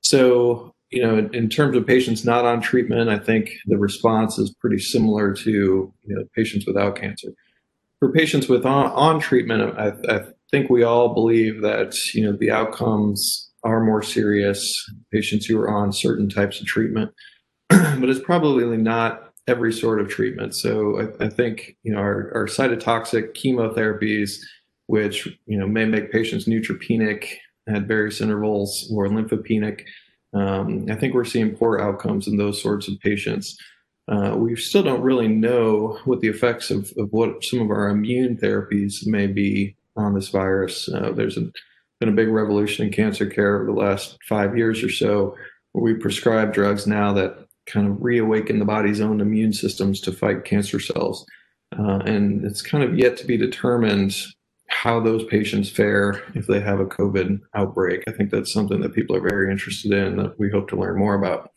So, 0.00 0.74
you 0.90 1.02
know, 1.02 1.28
in, 1.32 1.48
terms 1.48 1.76
of 1.76 1.86
patients 1.86 2.24
not 2.24 2.44
on 2.44 2.60
treatment, 2.60 3.10
I 3.10 3.18
think 3.18 3.50
the 3.66 3.78
response 3.78 4.38
is 4.38 4.54
pretty 4.54 4.78
similar 4.78 5.34
to 5.34 5.50
you 5.50 5.94
know, 6.06 6.24
patients 6.34 6.66
without 6.66 6.96
cancer. 6.96 7.28
For 7.98 8.12
patients 8.12 8.48
with 8.48 8.64
on, 8.64 8.86
on 8.92 9.20
treatment, 9.20 9.78
I, 9.78 9.92
I 10.08 10.24
think 10.50 10.70
we 10.70 10.82
all 10.82 11.14
believe 11.14 11.62
that 11.62 11.94
you 12.14 12.24
know 12.24 12.36
the 12.36 12.50
outcomes 12.50 13.51
are 13.64 13.82
more 13.82 14.02
serious, 14.02 14.74
patients 15.12 15.46
who 15.46 15.58
are 15.60 15.70
on 15.70 15.92
certain 15.92 16.28
types 16.28 16.60
of 16.60 16.66
treatment, 16.66 17.10
but 17.68 18.08
it's 18.08 18.24
probably 18.24 18.76
not 18.76 19.32
every 19.46 19.72
sort 19.72 20.00
of 20.00 20.08
treatment. 20.08 20.54
So 20.54 21.00
I, 21.00 21.24
I 21.24 21.28
think 21.28 21.76
you 21.82 21.92
know 21.92 21.98
our, 21.98 22.32
our, 22.34 22.46
cytotoxic 22.46 23.34
chemotherapies, 23.34 24.38
which 24.86 25.26
you 25.46 25.58
know 25.58 25.66
may 25.66 25.84
make 25.84 26.12
patients 26.12 26.46
neutropenic 26.46 27.26
at 27.68 27.82
various 27.82 28.20
intervals 28.20 28.90
or 28.92 29.06
lymphopenic. 29.06 29.82
Um, 30.34 30.86
I 30.90 30.94
think 30.94 31.14
we're 31.14 31.24
seeing 31.24 31.54
poor 31.54 31.78
outcomes 31.78 32.26
in 32.26 32.36
those 32.36 32.60
sorts 32.62 32.88
of 32.88 32.98
patients. 33.00 33.56
Uh, 34.08 34.34
we 34.36 34.56
still 34.56 34.82
don't 34.82 35.02
really 35.02 35.28
know 35.28 35.98
what 36.04 36.20
the 36.20 36.28
effects 36.28 36.70
of, 36.70 36.92
of 36.96 37.08
what 37.12 37.44
some 37.44 37.60
of 37.60 37.70
our 37.70 37.88
immune 37.88 38.36
therapies 38.36 39.06
may 39.06 39.26
be 39.26 39.76
on 39.96 40.14
this 40.14 40.28
virus. 40.28 40.88
Uh, 40.88 41.12
there's 41.12 41.36
a 41.36 41.52
been 42.02 42.08
a 42.08 42.16
big 42.16 42.28
revolution 42.28 42.84
in 42.84 42.92
cancer 42.92 43.26
care 43.26 43.54
over 43.54 43.66
the 43.66 43.78
last 43.78 44.18
five 44.28 44.58
years 44.58 44.82
or 44.82 44.90
so, 44.90 45.36
where 45.70 45.84
we 45.84 45.94
prescribe 45.94 46.52
drugs 46.52 46.84
now 46.84 47.12
that 47.12 47.46
kind 47.66 47.86
of 47.86 48.02
reawaken 48.02 48.58
the 48.58 48.64
body's 48.64 49.00
own 49.00 49.20
immune 49.20 49.52
systems 49.52 50.00
to 50.00 50.10
fight 50.10 50.44
cancer 50.44 50.80
cells. 50.80 51.24
Uh, 51.78 51.98
and 51.98 52.44
it's 52.44 52.60
kind 52.60 52.82
of 52.82 52.98
yet 52.98 53.16
to 53.16 53.24
be 53.24 53.36
determined 53.36 54.16
how 54.66 54.98
those 54.98 55.24
patients 55.26 55.70
fare 55.70 56.20
if 56.34 56.48
they 56.48 56.60
have 56.60 56.80
a 56.80 56.86
COVID 56.86 57.38
outbreak. 57.54 58.02
I 58.08 58.10
think 58.10 58.30
that's 58.30 58.52
something 58.52 58.80
that 58.80 58.94
people 58.94 59.14
are 59.14 59.28
very 59.28 59.52
interested 59.52 59.92
in 59.92 60.16
that 60.16 60.36
we 60.40 60.50
hope 60.50 60.68
to 60.70 60.76
learn 60.76 60.98
more 60.98 61.14
about. 61.14 61.52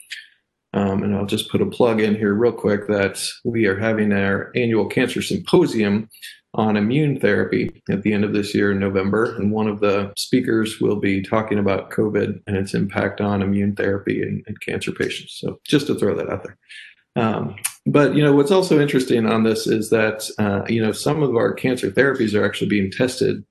Um, 0.74 1.02
and 1.02 1.16
I'll 1.16 1.26
just 1.26 1.50
put 1.50 1.62
a 1.62 1.66
plug 1.66 2.02
in 2.02 2.14
here 2.14 2.36
real 2.36 2.52
quick 2.52 2.88
that 2.88 3.18
we 3.44 3.66
are 3.66 3.80
having 3.80 4.14
our 4.14 4.52
annual 4.56 4.86
cancer 4.86 5.24
symposium 5.24 6.08
on 6.56 6.78
immune 6.78 7.20
therapy 7.20 7.82
at 7.90 8.02
the 8.02 8.14
end 8.14 8.24
of 8.24 8.34
this 8.34 8.56
year 8.56 8.72
in 8.72 8.80
November. 8.80 9.36
And 9.36 9.52
one 9.52 9.68
of 9.68 9.82
the 9.82 10.12
speakers 10.18 10.80
will 10.80 10.96
be 10.96 11.22
talking 11.22 11.60
about 11.60 11.92
COVID 11.92 12.42
and 12.48 12.58
its 12.58 12.74
impact 12.74 13.22
on 13.22 13.42
immune 13.42 13.76
therapy 13.76 14.22
and, 14.22 14.44
in 14.48 14.58
cancer 14.58 14.92
patients. 14.92 15.38
So 15.40 15.60
just 15.66 15.88
to 15.88 15.96
throw 15.96 16.16
that 16.16 16.30
out 16.30 16.44
there. 16.44 16.58
Um, 17.18 17.56
but 17.86 18.16
you 18.16 18.24
know 18.24 18.34
what's 18.34 18.52
also 18.52 18.80
interesting 18.80 19.26
on 19.26 19.44
this 19.44 19.68
is 19.68 19.90
that 19.90 20.30
uh, 20.38 20.64
you 20.68 20.82
know 20.82 20.92
some 20.92 21.24
of 21.24 21.36
our 21.36 21.54
cancer 21.54 21.90
therapies 21.90 22.38
are 22.38 22.44
actually 22.44 22.68
being 22.68 22.92
tested 22.92 23.46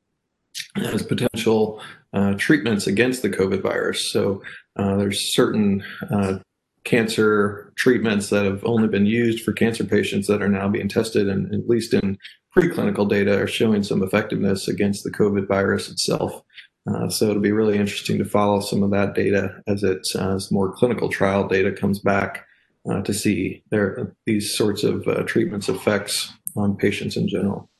as 0.76 1.02
potential 1.02 1.80
uh, 2.12 2.34
treatments 2.34 2.86
against 2.86 3.22
the 3.22 3.30
COVID 3.30 3.62
virus. 3.62 4.10
So 4.12 4.42
uh, 4.76 4.96
there's 4.96 5.34
certain 5.34 5.84
uh, 6.10 6.38
cancer 6.84 7.72
treatments 7.76 8.28
that 8.30 8.44
have 8.44 8.64
only 8.64 8.88
been 8.88 9.06
used 9.06 9.44
for 9.44 9.52
cancer 9.52 9.84
patients 9.84 10.26
that 10.26 10.42
are 10.42 10.48
now 10.48 10.68
being 10.68 10.88
tested, 10.88 11.28
and 11.28 11.52
at 11.54 11.68
least 11.68 11.94
in 11.94 12.18
preclinical 12.56 13.08
data, 13.08 13.40
are 13.40 13.46
showing 13.46 13.82
some 13.82 14.02
effectiveness 14.02 14.68
against 14.68 15.02
the 15.02 15.10
COVID 15.10 15.48
virus 15.48 15.90
itself. 15.90 16.42
Uh, 16.86 17.08
so 17.08 17.30
it'll 17.30 17.40
be 17.40 17.52
really 17.52 17.78
interesting 17.78 18.18
to 18.18 18.24
follow 18.24 18.60
some 18.60 18.82
of 18.82 18.90
that 18.90 19.14
data 19.14 19.62
as 19.66 19.82
it 19.82 20.06
uh, 20.14 20.34
as 20.34 20.52
more 20.52 20.70
clinical 20.72 21.08
trial 21.08 21.48
data 21.48 21.72
comes 21.72 21.98
back 21.98 22.46
uh, 22.90 23.00
to 23.00 23.14
see 23.14 23.62
there 23.70 24.14
these 24.26 24.54
sorts 24.54 24.84
of 24.84 25.06
uh, 25.08 25.22
treatments 25.22 25.70
effects 25.70 26.32
on 26.56 26.76
patients 26.76 27.16
in 27.16 27.26
general. 27.26 27.70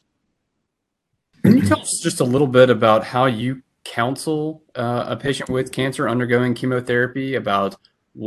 Can 1.43 1.59
you 1.59 1.67
tell 1.67 1.81
us 1.81 2.01
just 2.03 2.21
a 2.21 2.25
little 2.25 2.47
bit 2.47 2.71
about 2.71 3.05
how 3.05 3.27
you 3.27 3.63
counsel 3.85 4.63
uh, 4.75 5.05
a 5.07 5.17
patient 5.17 5.51
with 5.51 5.71
cancer 5.71 6.09
undergoing 6.09 6.55
chemotherapy 6.55 7.35
about 7.35 7.77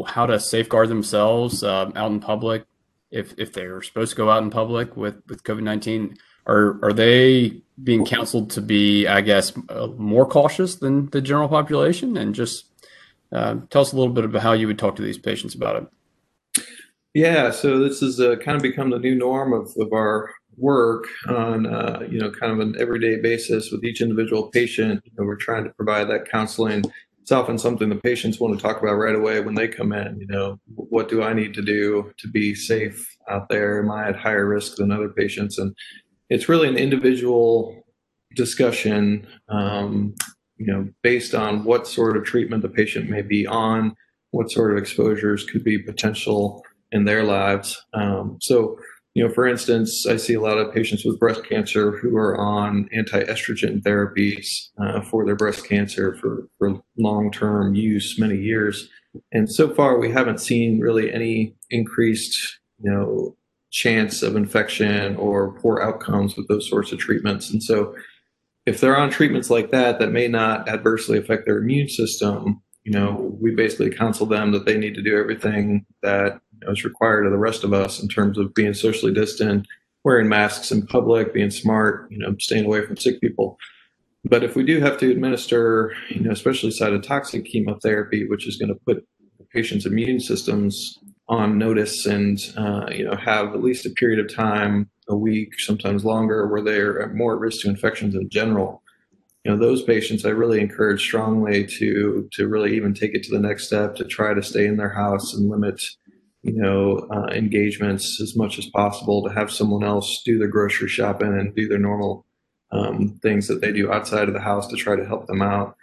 how 0.08 0.25
to 0.25 0.39
safeguard 0.39 0.89
themselves 0.89 1.63
uh, 1.63 1.91
out 1.96 2.12
in 2.12 2.20
public 2.20 2.65
if 3.12 3.34
if 3.38 3.53
they're 3.53 3.82
supposed 3.82 4.12
to 4.12 4.17
go 4.17 4.29
out 4.29 4.44
in 4.44 4.50
public 4.50 4.98
with 4.98 5.15
with 5.27 5.44
COVID 5.44 5.63
nineteen. 5.63 6.17
Are 6.46 6.79
are 6.82 6.94
they 6.94 7.62
being 7.84 8.06
counseled 8.06 8.50
to 8.51 8.62
be, 8.62 9.06
I 9.06 9.22
guess, 9.22 9.51
uh, 9.70 9.88
more 9.98 10.25
cautious 10.25 10.75
than 10.75 11.10
the 11.10 11.22
general 11.22 11.50
population? 11.50 12.15
And 12.15 12.34
just 12.34 12.65
uh, 13.32 13.58
tell 13.70 13.82
us 13.82 13.91
a 13.91 13.98
little 13.98 14.13
bit 14.13 14.24
about 14.24 14.41
how 14.41 14.53
you 14.53 14.67
would 14.67 14.79
talk 14.79 14.96
to 14.96 15.01
these 15.01 15.17
patients 15.17 15.56
about 15.56 15.84
it. 15.84 16.65
Yeah, 17.13 17.51
so 17.51 17.79
this 17.79 18.00
has 18.01 18.20
uh, 18.20 18.36
kind 18.38 18.56
of 18.56 18.62
become 18.62 18.91
the 18.91 19.00
new 19.00 19.15
norm 19.15 19.51
of, 19.51 19.74
of 19.77 19.91
our 19.91 20.32
work 20.58 21.08
on 21.27 21.65
uh, 21.65 22.00
you 22.10 22.20
know 22.20 22.32
kind 22.32 22.51
of 22.51 22.60
an 22.60 22.75
everyday 22.79 23.20
basis 23.20 23.72
with 23.72 23.84
each 23.84 24.01
individual 24.01 24.50
patient. 24.50 25.01
You 25.06 25.12
know, 25.17 25.25
we're 25.25 25.36
trying 25.36 25.63
to 25.63 25.70
provide 25.72 26.10
that 26.10 26.29
counseling 26.29 26.84
it's 27.27 27.34
often 27.34 27.57
something 27.57 27.89
the 27.89 27.96
patients 27.96 28.39
want 28.39 28.55
to 28.55 28.63
talk 28.63 28.81
about 28.81 28.93
right 28.93 29.13
away 29.13 29.41
when 29.41 29.53
they 29.53 29.67
come 29.67 29.91
in. 29.91 30.17
You 30.17 30.27
know, 30.27 30.62
what 30.75 31.10
do 31.10 31.22
I 31.22 31.34
need 31.34 31.53
to 31.55 31.62
do 31.62 32.13
to 32.19 32.27
be 32.29 32.55
safe 32.55 33.17
out 33.29 33.50
there? 33.50 33.84
Am 33.84 33.91
I 33.91 34.07
at 34.07 34.15
higher 34.15 34.48
risk 34.48 34.77
than 34.77 34.93
other 34.93 35.10
patients? 35.10 35.57
And 35.57 35.75
it's 36.29 36.48
really 36.48 36.69
an 36.69 36.77
individual 36.77 37.84
discussion, 38.38 39.27
um, 39.50 40.15
you 40.55 40.67
know, 40.67 40.88
based 41.03 41.36
on 41.36 41.65
what 41.65 41.86
sort 41.86 42.15
of 42.15 42.24
treatment 42.24 42.62
the 42.62 42.69
patient 42.69 43.10
may 43.10 43.24
be 43.24 43.46
on, 43.46 43.93
what 44.31 44.50
sort 44.50 44.72
of 44.72 44.77
exposures 44.77 45.43
could 45.43 45.65
be 45.65 45.77
potential 45.77 46.63
in 46.93 47.03
their 47.03 47.25
lives. 47.25 47.86
Um, 47.93 48.38
so, 48.39 48.79
you 49.18 49.28
know, 49.28 49.34
for 49.34 49.48
instance, 49.48 50.06
I 50.06 50.16
see 50.16 50.36
a 50.36 50.42
lot 50.42 50.60
of 50.60 50.72
patients 50.72 51.04
with 51.04 51.20
breast 51.20 51.44
cancer 51.44 51.90
who 51.90 52.16
are 52.18 52.38
on 52.38 52.88
anti-estrogen 52.94 53.82
therapies 53.82 54.68
uh, 54.80 55.02
for 55.02 55.26
their 55.26 55.36
breast 55.36 55.68
cancer 55.68 56.16
for, 56.18 56.48
for 56.60 56.80
long-term 57.00 57.74
use, 57.74 58.20
many 58.20 58.38
years. 58.38 58.88
And 59.32 59.52
so 59.52 59.74
far, 59.74 59.98
we 59.98 60.12
haven't 60.12 60.40
seen 60.40 60.80
really 60.80 61.12
any 61.12 61.56
increased, 61.72 62.60
you 62.78 62.92
know, 62.92 63.36
chance 63.72 64.22
of 64.22 64.36
infection 64.36 65.16
or 65.16 65.60
poor 65.60 65.82
outcomes 65.82 66.38
with 66.38 66.48
those 66.48 66.70
sorts 66.70 66.92
of 66.92 67.00
treatments. 67.00 67.50
And 67.50 67.64
so, 67.64 67.96
if 68.68 68.80
they're 68.82 68.98
on 68.98 69.10
treatments 69.10 69.50
like 69.50 69.72
that 69.72 69.98
that 69.98 70.12
may 70.12 70.28
not 70.28 70.70
adversely 70.70 71.18
affect 71.18 71.48
their 71.48 71.58
immune 71.58 71.90
system, 71.90 72.62
you 72.88 72.94
know, 72.94 73.36
we 73.41 73.53
basically 73.53 73.89
counsel 73.89 74.25
them 74.25 74.53
that 74.53 74.65
they 74.65 74.77
need 74.77 74.96
to 74.96 75.01
do 75.01 75.20
everything 75.20 75.86
that 76.03 76.39
you 76.53 76.65
know, 76.65 76.72
is 76.72 76.86
required 76.86 77.25
of 77.25 77.34
the 77.34 77.38
rest 77.38 77.65
of 77.65 77.74
us 77.74 78.01
in 78.01 78.08
terms 78.08 78.38
of 78.38 78.53
being 78.53 78.74
socially 78.74 79.13
distant, 79.13 79.67
wearing 80.06 80.29
masks 80.29 80.72
in 80.72 80.88
public, 80.88 81.34
being 81.34 81.51
smart, 81.51 82.10
you 82.10 82.17
know, 82.17 82.34
staying 82.39 82.63
away 82.63 82.86
from 82.86 82.96
sick 82.96 83.20
people. 83.20 83.58
But 84.24 84.41
if 84.41 84.56
we 84.56 84.63
do 84.63 84.79
have 84.79 84.98
to 85.00 85.12
administer, 85.12 85.94
you 86.08 86.22
know, 86.22 86.32
especially 86.32 86.70
cytotoxic 86.70 87.44
chemotherapy, 87.44 88.25
which 88.25 88.48
is 88.48 88.56
going 88.56 88.70
to 88.70 88.79
put 88.86 89.06
patient's 89.51 89.86
immune 89.86 90.22
systems 90.22 90.98
on 91.27 91.58
notice 91.58 92.06
and, 92.06 92.39
uh, 92.56 92.86
you 92.89 93.03
know, 93.03 93.17
have 93.17 93.48
at 93.48 93.62
least 93.62 93.86
a 93.86 93.89
period 93.89 94.24
of 94.24 94.34
time, 94.34 94.89
a 95.10 95.15
week, 95.15 95.60
sometimes 95.60 96.06
longer, 96.06 96.48
where 96.48 96.62
they're 96.62 97.12
more 97.13 97.34
at 97.34 97.41
risk 97.41 97.63
to 97.63 97.70
infections 97.70 98.15
in 98.15 98.29
general, 98.29 98.82
you 99.48 99.54
know, 99.54 99.60
those 99.60 99.82
patients, 99.82 100.25
I 100.25 100.32
really 100.32 100.60
encourage 100.60 101.01
strongly 101.01 101.66
to 101.66 102.27
to 102.34 102.50
really 102.50 102.75
even 102.75 102.94
take 102.94 103.16
it 103.16 103.24
to 103.24 103.32
the 103.32 103.39
next 103.39 103.68
step 103.68 103.96
to 103.96 104.04
try 104.04 104.34
to 104.34 104.44
stay 104.44 104.66
in 104.66 104.75
their 104.75 104.89
house 104.89 105.34
and 105.34 105.50
limit, 105.50 105.82
you 106.44 106.51
know, 106.51 107.08
uh, 107.10 107.27
engagements 107.32 108.20
as 108.22 108.36
much 108.36 108.60
as 108.60 108.66
possible. 108.66 109.24
To 109.24 109.34
have 109.34 109.50
someone 109.50 109.86
else 109.86 110.22
do 110.25 110.38
their 110.38 110.50
grocery 110.50 110.89
shopping 110.89 111.30
and 111.30 111.56
do 111.56 111.70
their 111.70 111.77
normal 111.77 112.25
um, 112.74 113.18
things 113.24 113.48
that 113.48 113.62
they 113.62 113.72
do 113.72 113.89
outside 113.89 114.27
of 114.27 114.34
the 114.34 114.42
house 114.42 114.68
to 114.68 114.75
try 114.75 114.98
to 114.98 115.06
help 115.06 115.27
them 115.27 115.42
out. 115.42 115.77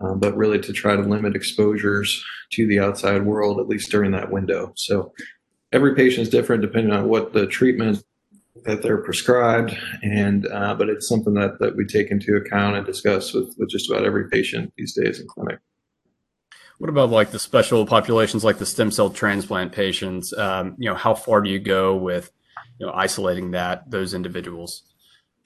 Um, 0.00 0.20
but 0.20 0.36
really 0.36 0.60
to 0.60 0.72
try 0.72 0.94
to 0.94 1.02
limit 1.02 1.34
exposures 1.34 2.24
to 2.52 2.68
the 2.68 2.78
outside 2.78 3.26
world, 3.26 3.58
at 3.58 3.66
least 3.66 3.90
during 3.90 4.12
that 4.12 4.30
window. 4.30 4.72
So 4.76 5.12
every 5.72 5.96
patient 5.96 6.22
is 6.22 6.28
different 6.28 6.62
depending 6.62 6.92
on 6.92 7.08
what 7.08 7.32
the 7.32 7.48
treatment 7.48 8.04
that 8.64 8.82
they're 8.82 9.02
prescribed, 9.02 9.76
and 10.02 10.46
uh, 10.48 10.74
but 10.74 10.88
it's 10.88 11.08
something 11.08 11.34
that, 11.34 11.58
that 11.60 11.76
we 11.76 11.84
take 11.84 12.10
into 12.10 12.36
account 12.36 12.76
and 12.76 12.86
discuss 12.86 13.32
with, 13.32 13.54
with 13.58 13.70
just 13.70 13.90
about 13.90 14.04
every 14.04 14.28
patient 14.28 14.72
these 14.76 14.94
days 14.94 15.20
in 15.20 15.26
clinic. 15.26 15.58
What 16.78 16.90
about 16.90 17.10
like 17.10 17.30
the 17.30 17.38
special 17.38 17.86
populations, 17.86 18.44
like 18.44 18.58
the 18.58 18.66
stem 18.66 18.90
cell 18.90 19.10
transplant 19.10 19.72
patients? 19.72 20.32
Um, 20.32 20.76
you 20.78 20.88
know, 20.88 20.94
how 20.94 21.14
far 21.14 21.40
do 21.40 21.50
you 21.50 21.58
go 21.58 21.96
with 21.96 22.30
you 22.78 22.86
know 22.86 22.92
isolating 22.92 23.50
that 23.52 23.90
those 23.90 24.14
individuals? 24.14 24.82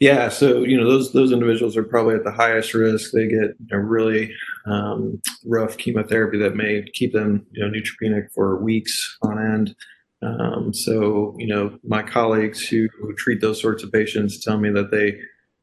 Yeah, 0.02 0.30
so 0.30 0.64
you 0.64 0.76
know 0.76 0.84
those 0.84 1.12
those 1.12 1.30
individuals 1.32 1.76
are 1.76 1.84
probably 1.84 2.16
at 2.16 2.24
the 2.24 2.32
highest 2.32 2.74
risk. 2.74 3.12
They 3.12 3.28
get 3.28 3.56
a 3.70 3.78
really 3.78 4.34
um, 4.66 5.22
rough 5.46 5.76
chemotherapy 5.76 6.38
that 6.38 6.56
may 6.56 6.84
keep 6.92 7.12
them 7.12 7.46
you 7.52 7.64
know 7.64 7.72
neutropenic 7.72 8.32
for 8.34 8.60
weeks 8.60 9.16
on 9.22 9.38
end. 9.38 9.76
Um, 10.22 10.72
so 10.72 11.34
you 11.38 11.48
know 11.48 11.78
my 11.82 12.02
colleagues 12.02 12.60
who, 12.60 12.88
who 13.00 13.14
treat 13.14 13.40
those 13.40 13.60
sorts 13.60 13.82
of 13.82 13.92
patients 13.92 14.42
tell 14.42 14.58
me 14.58 14.70
that 14.70 14.90
they 14.90 15.18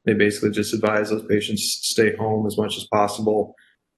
they 0.06 0.14
basically 0.14 0.52
just 0.52 0.74
advise 0.74 1.10
those 1.10 1.26
patients 1.26 1.80
stay 1.84 2.16
home 2.16 2.46
as 2.46 2.58
much 2.58 2.78
as 2.78 2.86
possible. 2.92 3.56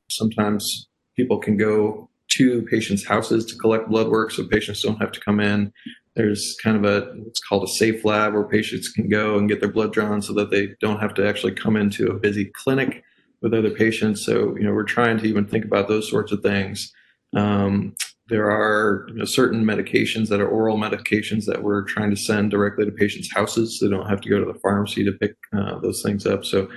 Sometimes 0.10 0.88
people 1.16 1.40
can 1.40 1.58
go 1.58 2.10
to 2.34 2.62
patients' 2.64 3.06
houses 3.06 3.46
to 3.46 3.58
collect 3.58 3.90
blood 3.90 4.10
work, 4.10 4.32
so 4.32 4.48
patients 4.48 4.82
don't 4.82 5.02
have 5.02 5.12
to 5.12 5.20
come 5.20 5.40
in. 5.40 5.72
There's 6.16 6.56
kind 6.64 6.78
of 6.78 6.84
a 6.86 7.12
it's 7.28 7.40
called 7.40 7.64
a 7.64 7.72
safe 7.72 8.06
lab 8.06 8.34
where 8.34 8.44
patients 8.44 8.90
can 8.90 9.10
go 9.10 9.38
and 9.38 9.50
get 9.50 9.62
their 9.62 9.72
blood 9.72 9.94
drawn 9.94 10.22
so 10.22 10.34
that 10.34 10.52
they 10.52 10.76
don't 10.80 11.00
have 11.00 11.14
to 11.16 11.28
actually 11.28 11.54
come 11.54 11.76
into 11.76 12.08
a 12.08 12.20
busy 12.20 12.52
clinic 12.54 13.04
with 13.42 13.54
other 13.54 13.72
patients. 13.72 14.26
So 14.26 14.56
you 14.58 14.64
know 14.64 14.74
we're 14.74 14.84
trying 14.84 15.18
to 15.20 15.26
even 15.26 15.48
think 15.48 15.66
about 15.66 15.88
those 15.88 16.10
sorts 16.10 16.32
of 16.32 16.42
things. 16.42 16.92
Um, 17.36 17.96
there 18.32 18.50
are 18.50 19.06
you 19.10 19.16
know, 19.16 19.26
certain 19.26 19.64
medications 19.64 20.30
that 20.30 20.40
are 20.40 20.48
oral 20.48 20.78
medications 20.78 21.46
that 21.46 21.62
we're 21.62 21.84
trying 21.84 22.10
to 22.10 22.16
send 22.16 22.50
directly 22.50 22.86
to 22.86 22.92
patients 22.92 23.30
houses 23.32 23.78
so 23.78 23.86
they 23.86 23.92
don't 23.92 24.10
have 24.10 24.22
to 24.22 24.30
go 24.30 24.40
to 24.40 24.52
the 24.52 24.58
pharmacy 24.60 25.04
to 25.04 25.12
pick 25.12 25.36
uh, 25.54 25.78
those 25.80 26.02
things 26.02 26.26
up 26.26 26.46
so 26.46 26.68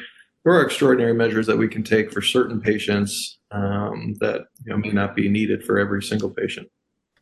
there 0.44 0.52
are 0.52 0.62
extraordinary 0.62 1.14
measures 1.14 1.46
that 1.46 1.56
we 1.56 1.68
can 1.68 1.82
take 1.82 2.12
for 2.12 2.20
certain 2.20 2.60
patients 2.60 3.38
um, 3.52 4.14
that 4.20 4.42
you 4.66 4.72
know, 4.72 4.76
may 4.76 4.90
not 4.90 5.14
be 5.14 5.28
needed 5.28 5.64
for 5.64 5.78
every 5.78 6.02
single 6.02 6.28
patient 6.28 6.68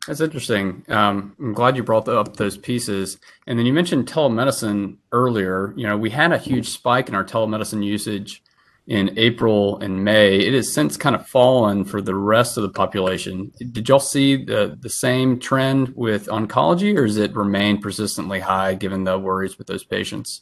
that's 0.07 0.19
interesting. 0.19 0.83
Um, 0.89 1.33
I'm 1.39 1.53
glad 1.53 1.77
you 1.77 1.83
brought 1.83 2.09
up 2.09 2.35
those 2.35 2.57
pieces. 2.57 3.17
And 3.47 3.57
then 3.57 3.65
you 3.65 3.71
mentioned 3.71 4.05
telemedicine 4.05 4.97
earlier. 5.13 5.73
You 5.77 5.87
know, 5.87 5.97
we 5.97 6.09
had 6.09 6.33
a 6.33 6.37
huge 6.37 6.67
spike 6.67 7.07
in 7.07 7.15
our 7.15 7.23
telemedicine 7.23 7.85
usage 7.85 8.43
in 8.87 9.17
April 9.17 9.79
and 9.79 10.03
May. 10.03 10.37
It 10.37 10.53
has 10.53 10.73
since 10.73 10.97
kind 10.97 11.15
of 11.15 11.27
fallen 11.27 11.85
for 11.85 12.01
the 12.01 12.15
rest 12.15 12.57
of 12.57 12.63
the 12.63 12.69
population. 12.69 13.51
Did 13.71 13.87
y'all 13.87 13.99
see 13.99 14.43
the, 14.43 14.77
the 14.79 14.89
same 14.89 15.39
trend 15.39 15.93
with 15.95 16.27
oncology, 16.27 16.97
or 16.97 17.05
does 17.05 17.17
it 17.17 17.35
remained 17.35 17.81
persistently 17.81 18.41
high 18.41 18.75
given 18.75 19.03
the 19.03 19.17
worries 19.17 19.57
with 19.57 19.67
those 19.67 19.83
patients? 19.83 20.41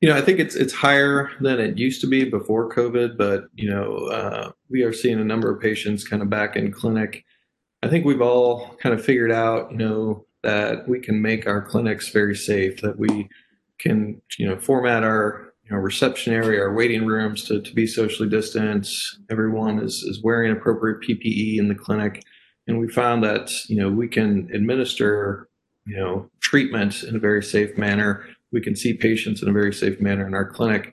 You 0.00 0.08
know, 0.08 0.16
I 0.16 0.20
think 0.20 0.40
it's 0.40 0.56
it's 0.56 0.72
higher 0.72 1.30
than 1.40 1.60
it 1.60 1.78
used 1.78 2.00
to 2.00 2.08
be 2.08 2.24
before 2.24 2.72
COVID, 2.72 3.16
but 3.16 3.44
you 3.54 3.70
know, 3.70 4.06
uh, 4.08 4.50
we 4.68 4.82
are 4.82 4.92
seeing 4.92 5.20
a 5.20 5.24
number 5.24 5.50
of 5.52 5.60
patients 5.60 6.06
kind 6.06 6.22
of 6.22 6.30
back 6.30 6.56
in 6.56 6.72
clinic 6.72 7.24
I 7.82 7.88
think 7.88 8.04
we've 8.04 8.22
all 8.22 8.76
kind 8.80 8.94
of 8.94 9.04
figured 9.04 9.32
out, 9.32 9.72
you 9.72 9.78
know, 9.78 10.26
that 10.42 10.88
we 10.88 11.00
can 11.00 11.20
make 11.20 11.46
our 11.46 11.62
clinics 11.62 12.08
very 12.10 12.36
safe, 12.36 12.80
that 12.82 12.98
we 12.98 13.28
can, 13.78 14.20
you 14.38 14.46
know, 14.46 14.56
format 14.56 15.02
our 15.02 15.51
know, 15.72 15.78
reception 15.78 16.32
area, 16.34 16.60
our 16.60 16.72
waiting 16.72 17.04
rooms 17.06 17.44
to, 17.44 17.60
to 17.60 17.74
be 17.74 17.86
socially 17.86 18.28
distanced. 18.28 19.20
Everyone 19.30 19.78
is, 19.78 19.94
is 20.02 20.22
wearing 20.22 20.52
appropriate 20.52 21.00
PPE 21.00 21.58
in 21.58 21.68
the 21.68 21.74
clinic. 21.74 22.22
And 22.66 22.78
we 22.78 22.88
found 22.88 23.24
that, 23.24 23.50
you 23.68 23.76
know, 23.76 23.90
we 23.90 24.08
can 24.08 24.48
administer, 24.52 25.48
you 25.86 25.96
know, 25.96 26.30
treatment 26.40 27.02
in 27.02 27.16
a 27.16 27.18
very 27.18 27.42
safe 27.42 27.76
manner. 27.76 28.24
We 28.52 28.60
can 28.60 28.76
see 28.76 28.94
patients 28.94 29.42
in 29.42 29.48
a 29.48 29.52
very 29.52 29.72
safe 29.72 30.00
manner 30.00 30.26
in 30.26 30.34
our 30.34 30.48
clinic. 30.48 30.92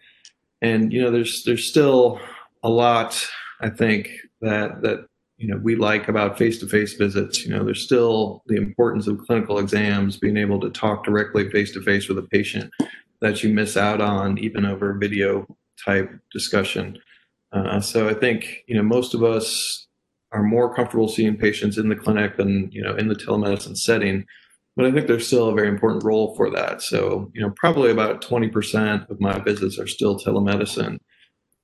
And, 0.62 0.92
you 0.92 1.02
know, 1.02 1.12
there's, 1.12 1.44
there's 1.44 1.70
still 1.70 2.20
a 2.64 2.70
lot, 2.70 3.24
I 3.62 3.70
think, 3.70 4.10
that, 4.42 4.82
that 4.82 5.06
you 5.40 5.48
know 5.48 5.58
we 5.58 5.76
like 5.76 6.10
about 6.10 6.38
face-to-face 6.38 6.94
visits 6.94 7.46
you 7.46 7.50
know 7.50 7.64
there's 7.64 7.84
still 7.84 8.44
the 8.48 8.58
importance 8.58 9.08
of 9.08 9.18
clinical 9.26 9.58
exams 9.58 10.18
being 10.18 10.36
able 10.36 10.60
to 10.60 10.70
talk 10.70 11.06
directly 11.06 11.50
face-to-face 11.50 12.10
with 12.10 12.18
a 12.18 12.24
patient 12.24 12.72
that 13.22 13.44
you 13.44 13.54
miss 13.54 13.76
out 13.76 14.02
on 14.02 14.38
even 14.38 14.66
over 14.66 14.94
video 14.94 15.46
type 15.86 16.12
discussion. 16.32 16.98
Uh, 17.52 17.80
so 17.80 18.08
i 18.08 18.14
think 18.14 18.64
you 18.68 18.76
know 18.76 18.84
most 18.84 19.16
of 19.16 19.24
us 19.24 19.88
are 20.32 20.44
more 20.44 20.74
comfortable 20.74 21.08
seeing 21.08 21.36
patients 21.36 21.80
in 21.80 21.90
the 21.90 21.96
clinic 21.96 22.38
than 22.38 22.70
you 22.72 22.82
know 22.82 22.96
in 22.96 23.08
the 23.08 23.16
telemedicine 23.16 23.76
setting 23.76 24.24
but 24.80 24.86
i 24.86 24.92
think 24.94 25.08
there's 25.08 25.28
still 25.28 25.50
a 25.50 25.54
very 25.54 25.68
important 25.68 26.04
role 26.06 26.34
for 26.36 26.50
that. 26.52 26.82
So 26.82 27.30
you 27.34 27.42
know 27.42 27.52
probably 27.58 27.92
about 27.92 28.22
20% 28.22 29.10
of 29.10 29.20
my 29.20 29.38
visits 29.40 29.78
are 29.78 29.88
still 29.88 30.18
telemedicine. 30.18 31.00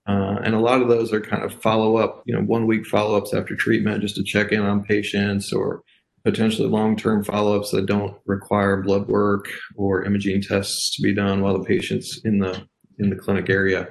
Uh, 0.07 0.37
and 0.43 0.53
a 0.53 0.59
lot 0.59 0.81
of 0.81 0.89
those 0.89 1.13
are 1.13 1.21
kind 1.21 1.43
of 1.43 1.53
follow 1.61 1.95
up, 1.95 2.23
you 2.25 2.33
know, 2.35 2.41
one 2.41 2.67
week 2.67 2.85
follow 2.85 3.17
ups 3.17 3.33
after 3.33 3.55
treatment 3.55 4.01
just 4.01 4.15
to 4.15 4.23
check 4.23 4.51
in 4.51 4.59
on 4.59 4.83
patients 4.83 5.53
or 5.53 5.81
potentially 6.25 6.67
long 6.67 6.97
term 6.97 7.23
follow 7.23 7.57
ups 7.57 7.71
that 7.71 7.85
don't 7.85 8.17
require 8.25 8.81
blood 8.81 9.07
work 9.07 9.47
or 9.77 10.03
imaging 10.03 10.41
tests 10.41 10.93
to 10.95 11.01
be 11.01 11.13
done 11.13 11.41
while 11.41 11.57
the 11.57 11.63
patient's 11.63 12.19
in 12.25 12.39
the 12.39 12.67
in 12.97 13.09
the 13.09 13.15
clinic 13.15 13.49
area. 13.49 13.87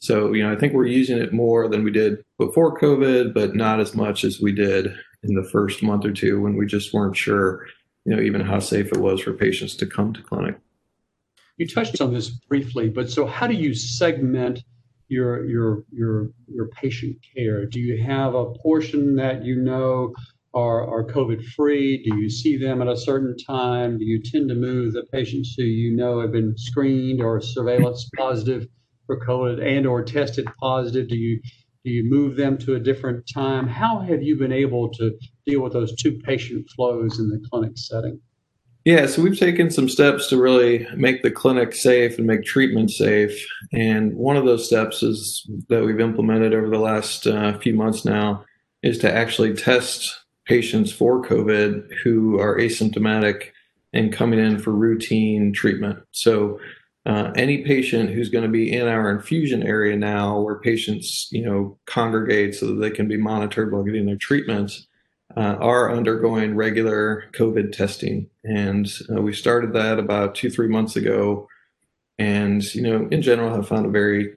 So, 0.00 0.32
you 0.32 0.42
know, 0.42 0.52
I 0.52 0.56
think 0.56 0.72
we're 0.72 0.86
using 0.86 1.18
it 1.18 1.32
more 1.32 1.68
than 1.68 1.84
we 1.84 1.92
did 1.92 2.22
before 2.38 2.78
COVID, 2.78 3.32
but 3.32 3.54
not 3.54 3.78
as 3.78 3.94
much 3.94 4.24
as 4.24 4.40
we 4.40 4.52
did 4.52 4.86
in 5.22 5.34
the 5.34 5.48
first 5.52 5.82
month 5.82 6.04
or 6.04 6.12
two 6.12 6.40
when 6.40 6.56
we 6.56 6.66
just 6.66 6.92
weren't 6.92 7.16
sure, 7.16 7.66
you 8.04 8.14
know, 8.14 8.20
even 8.20 8.40
how 8.40 8.58
safe 8.58 8.88
it 8.88 8.98
was 8.98 9.20
for 9.20 9.32
patients 9.32 9.76
to 9.76 9.86
come 9.86 10.12
to 10.12 10.22
clinic. 10.22 10.58
You 11.56 11.68
touched 11.68 12.00
on 12.00 12.12
this 12.12 12.30
briefly, 12.30 12.88
but 12.88 13.08
so 13.08 13.26
how 13.26 13.46
do 13.46 13.54
you 13.54 13.74
segment 13.74 14.64
your 15.08 15.46
your 15.46 15.84
your 15.92 16.30
your 16.52 16.66
patient 16.68 17.16
care? 17.34 17.64
Do 17.64 17.78
you 17.78 18.02
have 18.02 18.34
a 18.34 18.52
portion 18.54 19.14
that 19.16 19.44
you 19.44 19.54
know 19.54 20.12
are 20.56 20.88
are 20.88 21.04
COVID 21.04 21.44
free? 21.50 22.02
Do 22.02 22.16
you 22.16 22.30
see 22.30 22.56
them 22.56 22.80
at 22.80 22.88
a 22.88 22.96
certain 22.96 23.36
time? 23.36 23.98
Do 23.98 24.04
you 24.04 24.20
tend 24.22 24.48
to 24.48 24.54
move 24.54 24.94
the 24.94 25.04
patients 25.12 25.54
who 25.56 25.64
you 25.64 25.94
know 25.94 26.20
have 26.20 26.32
been 26.32 26.56
screened 26.56 27.20
or 27.20 27.40
surveillance 27.40 28.08
positive 28.16 28.66
for 29.06 29.20
COVID 29.20 29.62
and 29.62 29.86
or 29.86 30.02
tested 30.02 30.48
positive? 30.58 31.08
Do 31.08 31.16
you 31.16 31.40
do 31.84 31.92
you 31.92 32.04
move 32.04 32.36
them 32.36 32.58
to 32.58 32.74
a 32.74 32.80
different 32.80 33.30
time? 33.32 33.68
How 33.68 34.00
have 34.00 34.22
you 34.22 34.34
been 34.36 34.50
able 34.50 34.88
to 34.94 35.12
deal 35.46 35.60
with 35.60 35.74
those 35.74 35.94
two 35.94 36.18
patient 36.18 36.68
flows 36.74 37.20
in 37.20 37.28
the 37.28 37.40
clinic 37.48 37.72
setting? 37.76 38.18
Yeah, 38.84 39.06
so 39.06 39.22
we've 39.22 39.38
taken 39.38 39.70
some 39.70 39.88
steps 39.88 40.28
to 40.28 40.40
really 40.40 40.86
make 40.96 41.22
the 41.22 41.30
clinic 41.30 41.74
safe 41.74 42.18
and 42.18 42.26
make 42.26 42.44
treatment 42.44 42.90
safe. 42.90 43.46
And 43.72 44.14
one 44.14 44.36
of 44.36 44.44
those 44.44 44.66
steps 44.66 45.02
is 45.02 45.48
that 45.68 45.84
we've 45.84 46.00
implemented 46.00 46.54
over 46.54 46.70
the 46.70 46.78
last 46.78 47.26
uh, 47.26 47.58
few 47.58 47.74
months 47.74 48.04
now 48.04 48.44
is 48.82 48.98
to 48.98 49.12
actually 49.12 49.54
test 49.54 50.25
patients 50.46 50.92
for 50.92 51.22
COVID 51.22 51.92
who 52.02 52.38
are 52.40 52.58
asymptomatic 52.58 53.50
and 53.92 54.12
coming 54.12 54.38
in 54.38 54.58
for 54.58 54.72
routine 54.72 55.52
treatment. 55.52 55.98
So 56.12 56.60
uh, 57.04 57.30
any 57.36 57.62
patient 57.64 58.10
who's 58.10 58.30
going 58.30 58.44
to 58.44 58.50
be 58.50 58.72
in 58.72 58.88
our 58.88 59.10
infusion 59.10 59.62
area 59.62 59.96
now, 59.96 60.40
where 60.40 60.58
patients, 60.58 61.28
you 61.30 61.44
know, 61.44 61.78
congregate 61.86 62.54
so 62.54 62.66
that 62.66 62.80
they 62.80 62.90
can 62.90 63.06
be 63.06 63.16
monitored 63.16 63.72
while 63.72 63.84
getting 63.84 64.06
their 64.06 64.16
treatments, 64.16 64.86
uh, 65.36 65.56
are 65.60 65.92
undergoing 65.92 66.56
regular 66.56 67.24
COVID 67.32 67.72
testing. 67.72 68.28
And 68.44 68.90
uh, 69.10 69.20
we 69.20 69.32
started 69.32 69.72
that 69.74 69.98
about 69.98 70.34
two, 70.34 70.50
three 70.50 70.68
months 70.68 70.96
ago. 70.96 71.48
And, 72.18 72.62
you 72.74 72.82
know, 72.82 73.08
in 73.10 73.22
general, 73.22 73.54
have 73.54 73.68
found 73.68 73.86
a 73.86 73.90
very 73.90 74.36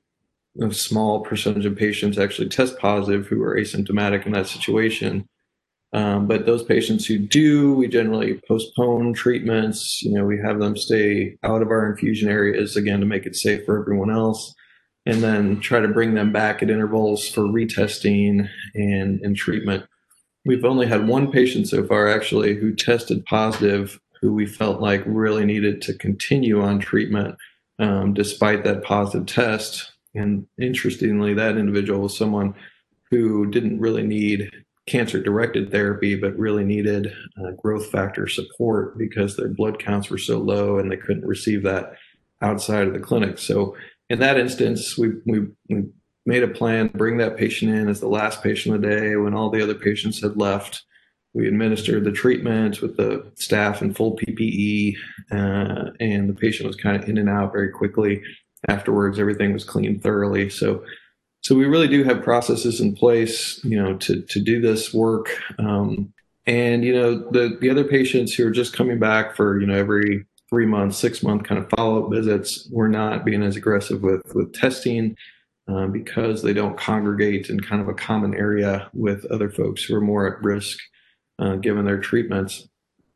small 0.72 1.22
percentage 1.22 1.66
of 1.66 1.76
patients 1.76 2.18
actually 2.18 2.50
test 2.50 2.78
positive 2.80 3.28
who 3.28 3.42
are 3.44 3.56
asymptomatic 3.56 4.26
in 4.26 4.34
that 4.34 4.48
situation. 4.48 5.28
Um, 5.92 6.28
but 6.28 6.46
those 6.46 6.64
patients 6.64 7.06
who 7.06 7.18
do, 7.18 7.74
we 7.74 7.88
generally 7.88 8.40
postpone 8.48 9.14
treatments. 9.14 10.02
You 10.04 10.14
know, 10.14 10.26
we 10.26 10.38
have 10.38 10.60
them 10.60 10.78
stay 10.78 11.38
out 11.44 11.62
of 11.62 11.70
our 11.70 11.90
infusion 11.90 12.30
areas 12.30 12.76
again 12.76 13.00
to 13.00 13.06
make 13.06 13.26
it 13.26 13.36
safe 13.36 13.66
for 13.66 13.80
everyone 13.80 14.12
else, 14.12 14.54
and 15.06 15.24
then 15.24 15.60
try 15.60 15.80
to 15.80 15.88
bring 15.88 16.14
them 16.14 16.32
back 16.32 16.62
at 16.62 16.70
intervals 16.70 17.28
for 17.28 17.42
retesting 17.42 18.48
and, 18.76 19.20
and 19.22 19.36
treatment. 19.36 19.86
We've 20.46 20.66
only 20.66 20.86
had 20.86 21.08
one 21.08 21.32
patient 21.32 21.68
so 21.68 21.84
far 21.86 22.08
actually 22.08 22.56
who 22.56 22.76
tested 22.76 23.26
positive, 23.26 24.00
who 24.22 24.34
we 24.34 24.46
felt 24.46 24.82
like 24.82 25.04
really 25.06 25.46
needed 25.46 25.82
to 25.84 25.94
continue 25.96 26.62
on 26.62 26.80
treatment 26.80 27.36
um, 27.80 28.14
despite 28.14 28.64
that 28.64 28.84
positive 28.84 29.26
test. 29.26 29.92
And 30.14 30.46
interestingly, 30.60 31.34
that 31.34 31.58
individual 31.58 32.02
was 32.02 32.18
someone 32.18 32.54
who 33.10 33.50
didn't 33.50 33.80
really 33.80 34.04
need 34.04 34.50
cancer 34.90 35.22
directed 35.22 35.72
therapy, 35.72 36.16
but 36.16 36.38
really 36.38 36.64
needed 36.64 37.14
uh, 37.42 37.52
growth 37.52 37.92
factor 37.92 38.28
support 38.28 38.98
because 38.98 39.36
their 39.36 39.50
blood 39.50 39.80
counts 39.80 40.10
were 40.10 40.18
so 40.18 40.38
low 40.38 40.80
and 40.80 40.92
they 40.92 40.98
couldn't 40.98 41.26
receive 41.26 41.64
that 41.64 41.94
outside 42.42 42.88
of 42.88 42.94
the 42.94 43.00
clinic. 43.00 43.38
So 43.38 43.76
in 44.10 44.20
that 44.20 44.40
instance, 44.40 44.98
we, 44.98 45.10
we, 45.26 45.48
we 45.70 45.84
made 46.26 46.44
a 46.44 46.48
plan 46.48 46.90
to 46.90 46.98
bring 46.98 47.18
that 47.18 47.38
patient 47.38 47.72
in 47.74 47.88
as 47.88 48.00
the 48.00 48.08
last 48.08 48.42
patient 48.42 48.76
of 48.76 48.82
the 48.82 48.88
day 48.88 49.16
when 49.16 49.34
all 49.34 49.50
the 49.50 49.62
other 49.62 49.76
patients 49.76 50.22
had 50.22 50.38
left. 50.38 50.84
We 51.34 51.48
administered 51.48 52.06
the 52.06 52.12
treatment 52.12 52.82
with 52.82 52.98
the 52.98 53.32
staff 53.36 53.84
in 53.84 53.94
full 53.94 54.18
PPE, 54.18 54.96
uh, 55.32 55.92
and 56.00 56.28
the 56.28 56.34
patient 56.34 56.66
was 56.66 56.76
kind 56.76 57.02
of 57.02 57.08
in 57.08 57.20
and 57.20 57.30
out 57.30 57.52
very 57.52 57.70
quickly. 57.70 58.24
Afterwards, 58.68 59.20
everything 59.20 59.54
was 59.54 59.64
cleaned 59.64 60.02
thoroughly. 60.02 60.50
So 60.50 60.84
so 61.42 61.56
we 61.56 61.66
really 61.66 61.88
do 61.88 62.04
have 62.04 62.24
processes 62.24 62.82
in 62.82 62.96
place, 62.96 63.64
you 63.64 63.82
know, 63.82 63.96
to 63.98 64.22
to 64.22 64.40
do 64.40 64.62
this 64.62 64.94
work. 64.94 65.30
Um, 65.58 66.14
and 66.46 66.84
you 66.84 66.94
know, 66.94 67.16
the 67.32 67.58
the 67.62 67.70
other 67.70 67.84
patients 67.84 68.34
who 68.34 68.48
are 68.48 68.52
just 68.52 68.76
coming 68.76 69.00
back 69.00 69.36
for 69.36 69.60
you 69.60 69.68
know 69.68 69.76
every 69.76 70.26
three 70.50 70.66
month, 70.66 70.96
six 70.96 71.24
month 71.24 71.44
kind 71.44 71.62
of 71.62 71.70
follow 71.70 72.04
up 72.04 72.12
visits, 72.12 72.68
we're 72.72 72.88
not 72.88 73.24
being 73.24 73.44
as 73.44 73.56
aggressive 73.56 74.02
with 74.02 74.34
with 74.36 74.54
testing. 74.54 75.16
Uh, 75.68 75.86
because 75.86 76.42
they 76.42 76.52
don't 76.52 76.80
congregate 76.80 77.48
in 77.52 77.60
kind 77.60 77.80
of 77.80 77.88
a 77.88 77.94
common 77.94 78.34
area 78.34 78.90
with 78.92 79.24
other 79.26 79.52
folks 79.52 79.84
who 79.84 79.94
are 79.96 80.02
more 80.02 80.26
at 80.26 80.44
risk 80.44 80.80
uh, 81.38 81.58
given 81.58 81.86
their 81.86 82.00
treatments. 82.00 82.68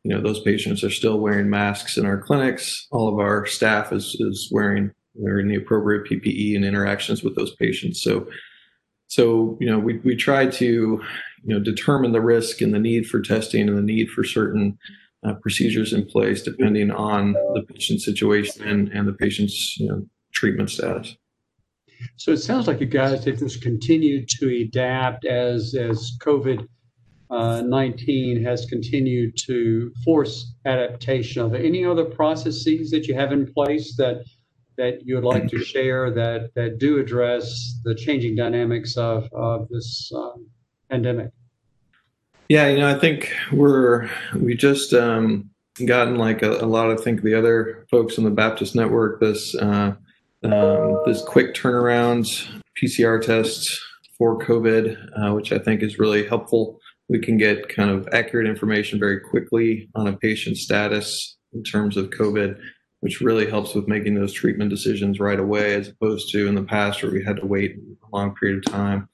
You 0.04 0.14
know, 0.14 0.20
those 0.20 0.40
patients 0.42 0.84
are 0.84 0.90
still 0.90 1.18
wearing 1.18 1.50
masks 1.50 1.96
in 1.96 2.06
our 2.06 2.16
clinics. 2.16 2.86
All 2.92 3.08
of 3.08 3.18
our 3.18 3.44
staff 3.44 3.92
is 3.92 4.16
is 4.20 4.50
wearing 4.52 4.92
they're 5.14 5.40
in 5.40 5.48
the 5.48 5.56
appropriate 5.56 6.04
PPE 6.04 6.56
and 6.56 6.64
interactions 6.64 7.22
with 7.22 7.36
those 7.36 7.54
patients. 7.56 8.02
So, 8.02 8.26
so 9.06 9.56
you 9.60 9.70
know, 9.70 9.78
we 9.78 9.98
we 9.98 10.16
try 10.16 10.46
to 10.46 10.64
you 10.66 11.54
know 11.54 11.60
determine 11.60 12.12
the 12.12 12.20
risk 12.20 12.60
and 12.60 12.74
the 12.74 12.78
need 12.78 13.06
for 13.06 13.20
testing 13.20 13.68
and 13.68 13.78
the 13.78 13.82
need 13.82 14.10
for 14.10 14.24
certain 14.24 14.78
uh, 15.24 15.34
procedures 15.34 15.92
in 15.92 16.04
place 16.04 16.42
depending 16.42 16.90
on 16.90 17.32
the 17.32 17.62
patient 17.72 18.00
situation 18.00 18.66
and, 18.66 18.88
and 18.88 19.08
the 19.08 19.12
patient's 19.12 19.76
you 19.78 19.88
know, 19.88 20.06
treatment 20.32 20.70
status. 20.70 21.16
So 22.16 22.32
it 22.32 22.38
sounds 22.38 22.66
like 22.66 22.80
you 22.80 22.86
guys 22.86 23.24
have 23.24 23.38
just 23.38 23.62
continued 23.62 24.28
to 24.40 24.62
adapt 24.62 25.24
as 25.24 25.74
as 25.74 26.16
COVID 26.20 26.66
uh, 27.30 27.62
19 27.62 28.44
has 28.44 28.66
continued 28.66 29.36
to 29.36 29.90
force 30.04 30.54
adaptation. 30.66 31.42
Are 31.42 31.48
there 31.48 31.62
any 31.62 31.84
other 31.84 32.04
processes 32.04 32.90
that 32.90 33.06
you 33.06 33.14
have 33.14 33.32
in 33.32 33.52
place 33.52 33.96
that 33.96 34.24
that 34.76 35.06
you 35.06 35.14
would 35.14 35.24
like 35.24 35.48
to 35.48 35.58
share 35.58 36.10
that 36.10 36.50
that 36.54 36.78
do 36.78 36.98
address 36.98 37.78
the 37.84 37.94
changing 37.94 38.36
dynamics 38.36 38.96
of 38.96 39.28
of 39.32 39.68
this 39.68 40.10
um, 40.14 40.46
pandemic? 40.90 41.30
Yeah, 42.48 42.68
you 42.68 42.78
know, 42.78 42.88
I 42.88 42.98
think 42.98 43.34
we're 43.52 44.10
we 44.34 44.54
just 44.54 44.92
um, 44.92 45.50
gotten 45.86 46.16
like 46.16 46.42
a, 46.42 46.50
a, 46.50 46.66
lot. 46.66 46.90
I 46.90 46.96
think 46.96 47.22
the 47.22 47.34
other 47.34 47.86
folks 47.90 48.18
in 48.18 48.24
the 48.24 48.30
Baptist 48.30 48.74
network 48.74 49.20
this 49.20 49.54
uh, 49.54 49.94
um, 50.44 51.02
this 51.06 51.22
quick 51.22 51.54
turnaround 51.54 52.26
PCR 52.80 53.20
tests 53.20 53.80
for 54.18 54.38
COVID, 54.38 54.96
uh, 55.18 55.34
which 55.34 55.52
I 55.52 55.58
think 55.58 55.82
is 55.82 55.98
really 55.98 56.26
helpful. 56.26 56.78
We 57.08 57.18
can 57.18 57.36
get 57.36 57.68
kind 57.68 57.90
of 57.90 58.08
accurate 58.12 58.46
information 58.46 58.98
very 58.98 59.20
quickly 59.20 59.88
on 59.94 60.06
a 60.06 60.16
patient's 60.16 60.62
status 60.62 61.36
in 61.52 61.62
terms 61.62 61.96
of 61.96 62.10
COVID 62.10 62.58
which 63.04 63.20
really 63.20 63.46
helps 63.46 63.74
with 63.74 63.86
making 63.86 64.14
those 64.14 64.32
treatment 64.32 64.70
decisions 64.70 65.20
right 65.20 65.38
away, 65.38 65.74
as 65.74 65.88
opposed 65.88 66.32
to 66.32 66.48
in 66.48 66.54
the 66.54 66.62
past 66.62 67.02
where 67.02 67.12
we 67.12 67.22
had 67.22 67.36
to 67.36 67.44
wait 67.44 67.76
a 67.76 68.16
long 68.16 68.34
period 68.34 68.56
of 68.56 68.72
time. 68.72 69.06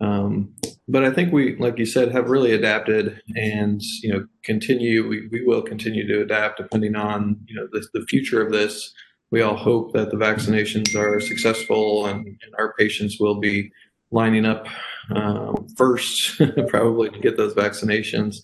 Um, 0.00 0.54
but 0.86 1.02
I 1.02 1.10
think 1.10 1.32
we, 1.32 1.56
like 1.56 1.76
you 1.76 1.84
said, 1.84 2.12
have 2.12 2.30
really 2.30 2.52
adapted, 2.52 3.20
and 3.34 3.82
you 4.02 4.12
know, 4.12 4.24
continue. 4.44 5.08
We, 5.08 5.26
we 5.32 5.44
will 5.44 5.62
continue 5.62 6.06
to 6.06 6.22
adapt 6.22 6.58
depending 6.58 6.94
on 6.94 7.40
you 7.46 7.56
know 7.56 7.66
the, 7.72 7.84
the 7.92 8.06
future 8.06 8.40
of 8.40 8.52
this. 8.52 8.94
We 9.32 9.42
all 9.42 9.56
hope 9.56 9.94
that 9.94 10.12
the 10.12 10.16
vaccinations 10.16 10.94
are 10.94 11.18
successful, 11.18 12.06
and, 12.06 12.24
and 12.24 12.54
our 12.56 12.72
patients 12.78 13.18
will 13.18 13.40
be 13.40 13.72
lining 14.12 14.46
up 14.46 14.68
um, 15.10 15.66
first, 15.76 16.40
probably 16.68 17.10
to 17.10 17.18
get 17.18 17.36
those 17.36 17.54
vaccinations. 17.54 18.36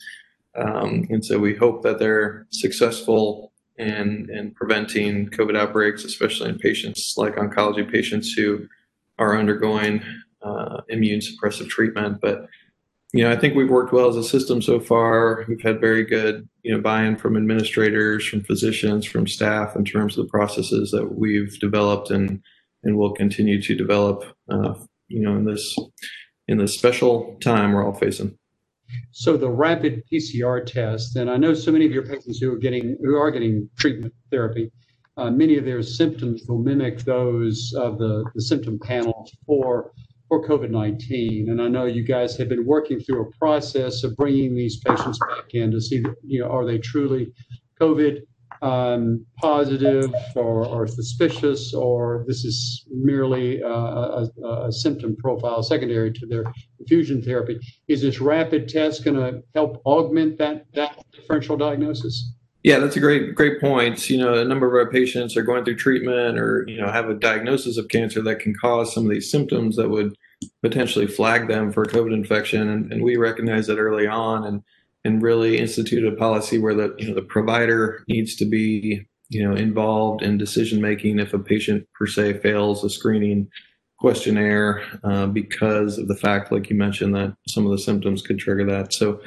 Um, 0.59 1.07
and 1.11 1.25
so 1.25 1.39
we 1.39 1.55
hope 1.55 1.85
that 1.85 2.01
they're 2.01 2.49
successful 2.51 3.50
and 3.81 4.29
and 4.31 4.55
preventing 4.55 5.29
COVID 5.31 5.57
outbreaks, 5.57 6.05
especially 6.05 6.51
in 6.51 6.59
patients 6.59 7.15
like 7.17 7.37
oncology 7.37 7.91
patients 7.91 8.33
who 8.33 8.67
are 9.19 9.37
undergoing 9.37 10.03
uh, 10.43 10.83
immune 10.89 11.21
suppressive 11.21 11.69
treatment. 11.69 12.21
But 12.21 12.47
you 13.13 13.25
know, 13.25 13.31
I 13.31 13.37
think 13.37 13.57
we've 13.57 13.71
worked 13.71 13.93
well 13.93 14.09
as 14.09 14.17
a 14.17 14.23
system 14.23 14.63
so 14.63 14.79
far. 14.79 15.45
We've 15.49 15.63
had 15.63 15.81
very 15.81 16.05
good 16.05 16.49
you 16.63 16.75
know 16.75 16.81
buy-in 16.81 17.17
from 17.17 17.37
administrators, 17.37 18.27
from 18.27 18.45
physicians, 18.45 19.07
from 19.07 19.27
staff 19.27 19.75
in 19.77 19.85
terms 19.85 20.17
of 20.17 20.27
the 20.27 20.31
processes 20.31 20.91
that 20.91 21.17
we've 21.17 21.59
developed 21.59 22.11
and 22.11 22.43
and 22.85 22.97
will 22.97 23.13
continue 23.13 23.61
to 23.63 23.75
develop. 23.75 24.25
Uh, 24.51 24.75
you 25.09 25.21
know, 25.21 25.37
in 25.37 25.45
this 25.45 25.77
in 26.49 26.59
this 26.59 26.75
special 26.75 27.37
time 27.41 27.73
we're 27.73 27.85
all 27.85 27.95
facing. 27.95 28.37
So 29.13 29.37
the 29.37 29.51
rapid 29.51 30.03
PCR 30.11 30.65
test, 30.65 31.17
and 31.17 31.31
I 31.31 31.37
know 31.37 31.55
so 31.55 31.73
many 31.73 31.87
of 31.87 31.93
your 31.93 32.07
patients 32.07 32.39
who 32.39 32.53
are 32.53 32.59
getting 32.59 32.97
who 33.03 33.17
are 33.17 33.31
getting 33.31 33.69
treatment 33.79 34.15
therapy, 34.31 34.71
uh, 35.17 35.31
many 35.31 35.59
of 35.59 35.65
their 35.65 35.83
symptoms 35.83 36.43
will 36.49 36.59
mimic 36.59 37.01
those 37.01 37.73
of 37.77 37.99
the, 37.99 38.25
the 38.35 38.43
symptom 38.43 38.79
panel 38.79 39.29
for 39.47 39.93
for 40.29 40.47
COVID-19. 40.47 41.51
And 41.51 41.61
I 41.61 41.67
know 41.67 41.87
you 41.87 42.05
guys 42.05 42.37
have 42.37 42.49
been 42.49 42.65
working 42.65 43.01
through 43.01 43.23
a 43.23 43.39
process 43.39 44.05
of 44.05 44.17
bringing 44.17 44.55
these 44.55 44.79
patients 44.79 45.19
back 45.19 45.55
in 45.55 45.73
to 45.73 45.81
see, 45.81 46.05
you 46.25 46.41
know, 46.41 46.49
are 46.49 46.65
they 46.65 46.79
truly 46.79 47.33
COVID 47.81 48.21
um, 48.63 49.25
positive 49.37 50.13
or, 50.37 50.67
or, 50.67 50.87
suspicious, 50.87 51.73
or 51.73 52.25
this 52.29 52.45
is 52.45 52.85
merely 52.91 53.61
a, 53.61 53.69
a, 53.69 54.71
symptom 54.71 55.17
profile 55.17 55.63
secondary 55.63 56.13
to 56.13 56.27
their 56.27 56.45
infusion 56.79 57.23
therapy. 57.23 57.59
Is 57.89 58.03
this 58.03 58.21
rapid 58.21 58.69
test 58.69 59.03
going 59.05 59.17
to 59.17 59.43
help 59.55 59.81
augment 59.87 60.37
that, 60.39 60.67
that 60.75 61.03
differential 61.13 61.57
diagnosis? 61.57 62.33
Yeah, 62.63 62.79
that's 62.79 62.97
a 62.97 63.01
great 63.01 63.35
great 63.35 63.59
point. 63.59 64.11
You 64.11 64.19
know, 64.19 64.35
a 64.35 64.45
number 64.45 64.67
of 64.67 64.75
our 64.75 64.93
patients 64.93 65.35
are 65.35 65.43
going 65.43 65.65
through 65.65 65.77
treatment 65.77 66.39
or 66.39 66.67
you 66.69 66.79
know 66.79 66.91
have 66.91 67.09
a 67.09 67.15
diagnosis 67.15 67.79
of 67.79 67.89
cancer 67.89 68.21
that 68.21 68.41
can 68.41 68.55
cause 68.55 68.93
some 68.93 69.05
of 69.05 69.11
these 69.11 69.31
symptoms 69.31 69.77
that 69.77 69.89
would 69.89 70.15
potentially 70.63 71.07
flag 71.07 71.49
them 71.49 71.73
for 71.73 71.87
COVID 71.87 72.13
infection, 72.13 72.69
and, 72.69 72.93
and 72.93 73.03
we 73.03 73.17
recognize 73.17 73.67
that 73.69 73.79
early 73.79 74.07
on 74.07 74.45
and 74.45 74.63
and 75.05 75.23
really 75.23 75.59
institute 75.59 76.11
a 76.11 76.17
policy 76.17 76.59
where 76.59 76.75
the 76.75 76.95
you 76.99 77.09
know 77.09 77.15
the 77.15 77.23
provider 77.23 78.05
needs 78.09 78.37
to 78.37 78.45
be 78.45 79.07
you 79.29 79.43
know 79.43 79.55
involved 79.55 80.23
in 80.23 80.39
decision 80.39 80.81
making 80.81 81.19
if 81.19 81.33
a 81.33 81.39
patient 81.39 81.87
per 81.95 82.07
se 82.07 82.35
fails 82.39 82.85
a 82.85 82.91
screening 82.91 83.49
questionnaire 83.99 84.83
uh, 85.05 85.27
because 85.27 85.99
of 85.99 86.09
the 86.09 86.17
fact 86.17 86.51
like 86.51 86.71
you 86.71 86.77
mentioned 86.77 87.15
that 87.15 87.35
some 87.49 87.67
of 87.67 87.73
the 87.73 87.79
symptoms 87.79 88.23
could 88.23 88.39
trigger 88.39 88.65
that. 88.65 88.93
So 88.93 89.21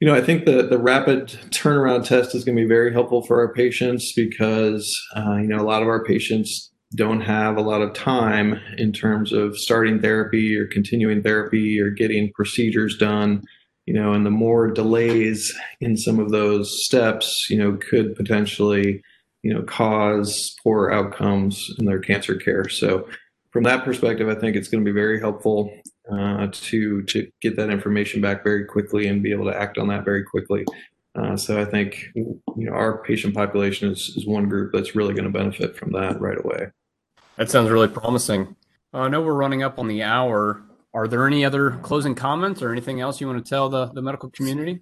You 0.00 0.08
know, 0.08 0.16
I 0.16 0.20
think 0.20 0.46
the, 0.46 0.66
the 0.66 0.78
rapid 0.78 1.28
turnaround 1.50 2.04
test 2.06 2.34
is 2.34 2.44
going 2.44 2.56
to 2.56 2.62
be 2.62 2.68
very 2.68 2.92
helpful 2.92 3.22
for 3.22 3.38
our 3.38 3.52
patients 3.52 4.12
because, 4.14 4.84
uh, 5.16 5.36
you 5.36 5.46
know, 5.46 5.60
a 5.60 5.62
lot 5.62 5.82
of 5.82 5.86
our 5.86 6.02
patients 6.04 6.72
don't 6.96 7.20
have 7.20 7.56
a 7.56 7.62
lot 7.62 7.82
of 7.82 7.92
time 7.94 8.60
in 8.78 8.92
terms 8.92 9.32
of 9.32 9.56
starting 9.56 10.00
therapy 10.00 10.56
or 10.56 10.66
continuing 10.66 11.22
therapy 11.22 11.80
or 11.80 11.90
getting 11.90 12.32
procedures 12.34 12.98
done 12.98 13.42
you 13.86 13.94
know 13.94 14.12
and 14.12 14.24
the 14.24 14.30
more 14.30 14.70
delays 14.70 15.52
in 15.80 15.96
some 15.96 16.18
of 16.18 16.30
those 16.30 16.84
steps 16.84 17.46
you 17.50 17.56
know 17.56 17.78
could 17.90 18.14
potentially 18.16 19.02
you 19.42 19.52
know 19.52 19.62
cause 19.62 20.54
poor 20.62 20.90
outcomes 20.90 21.70
in 21.78 21.86
their 21.86 22.00
cancer 22.00 22.36
care 22.36 22.68
so 22.68 23.08
from 23.50 23.64
that 23.64 23.84
perspective 23.84 24.28
i 24.28 24.34
think 24.34 24.56
it's 24.56 24.68
going 24.68 24.84
to 24.84 24.88
be 24.88 24.94
very 24.94 25.20
helpful 25.20 25.72
uh, 26.10 26.48
to 26.52 27.02
to 27.04 27.30
get 27.40 27.56
that 27.56 27.70
information 27.70 28.20
back 28.20 28.42
very 28.42 28.64
quickly 28.64 29.06
and 29.06 29.22
be 29.22 29.32
able 29.32 29.44
to 29.44 29.56
act 29.56 29.78
on 29.78 29.88
that 29.88 30.04
very 30.04 30.24
quickly 30.24 30.64
uh, 31.14 31.36
so 31.36 31.60
i 31.60 31.64
think 31.64 32.06
you 32.14 32.40
know 32.54 32.72
our 32.72 33.02
patient 33.02 33.34
population 33.34 33.90
is, 33.90 34.14
is 34.16 34.26
one 34.26 34.48
group 34.48 34.72
that's 34.72 34.94
really 34.94 35.14
going 35.14 35.30
to 35.30 35.38
benefit 35.38 35.76
from 35.76 35.92
that 35.92 36.20
right 36.20 36.44
away 36.44 36.66
that 37.36 37.50
sounds 37.50 37.70
really 37.70 37.88
promising. 37.88 38.56
Uh, 38.92 39.00
I 39.00 39.08
know 39.08 39.22
we're 39.22 39.32
running 39.32 39.62
up 39.62 39.78
on 39.78 39.88
the 39.88 40.02
hour. 40.02 40.62
Are 40.94 41.08
there 41.08 41.26
any 41.26 41.44
other 41.44 41.72
closing 41.82 42.14
comments 42.14 42.62
or 42.62 42.70
anything 42.70 43.00
else 43.00 43.20
you 43.20 43.26
want 43.26 43.44
to 43.44 43.48
tell 43.48 43.68
the, 43.68 43.86
the 43.86 44.02
medical 44.02 44.30
community? 44.30 44.80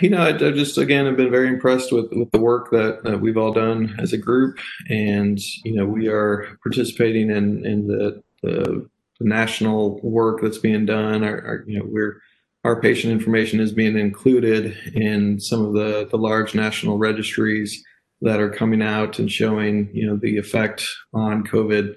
You 0.00 0.10
know, 0.10 0.22
I, 0.22 0.32
just 0.32 0.76
again 0.76 1.06
have 1.06 1.16
been 1.16 1.30
very 1.30 1.48
impressed 1.48 1.92
with, 1.92 2.10
with 2.12 2.30
the 2.32 2.40
work 2.40 2.70
that, 2.72 3.04
that 3.04 3.20
we've 3.20 3.36
all 3.36 3.52
done 3.52 3.94
as 4.00 4.12
a 4.12 4.18
group, 4.18 4.58
and 4.90 5.38
you 5.64 5.74
know, 5.74 5.86
we 5.86 6.08
are 6.08 6.58
participating 6.64 7.30
in 7.30 7.64
in 7.64 7.86
the, 7.86 8.22
the, 8.42 8.88
the 9.20 9.24
national 9.24 10.00
work 10.00 10.40
that's 10.42 10.58
being 10.58 10.84
done. 10.84 11.22
Our, 11.22 11.40
our, 11.46 11.64
you 11.68 11.78
know, 11.78 11.84
we're 11.86 12.20
our 12.64 12.80
patient 12.80 13.12
information 13.12 13.60
is 13.60 13.72
being 13.72 13.96
included 13.96 14.76
in 14.94 15.38
some 15.38 15.64
of 15.64 15.74
the 15.74 16.08
the 16.10 16.18
large 16.18 16.56
national 16.56 16.98
registries 16.98 17.84
that 18.20 18.40
are 18.40 18.50
coming 18.50 18.82
out 18.82 19.20
and 19.20 19.30
showing 19.30 19.90
you 19.92 20.08
know 20.08 20.16
the 20.16 20.38
effect 20.38 20.88
on 21.12 21.46
COVID 21.46 21.96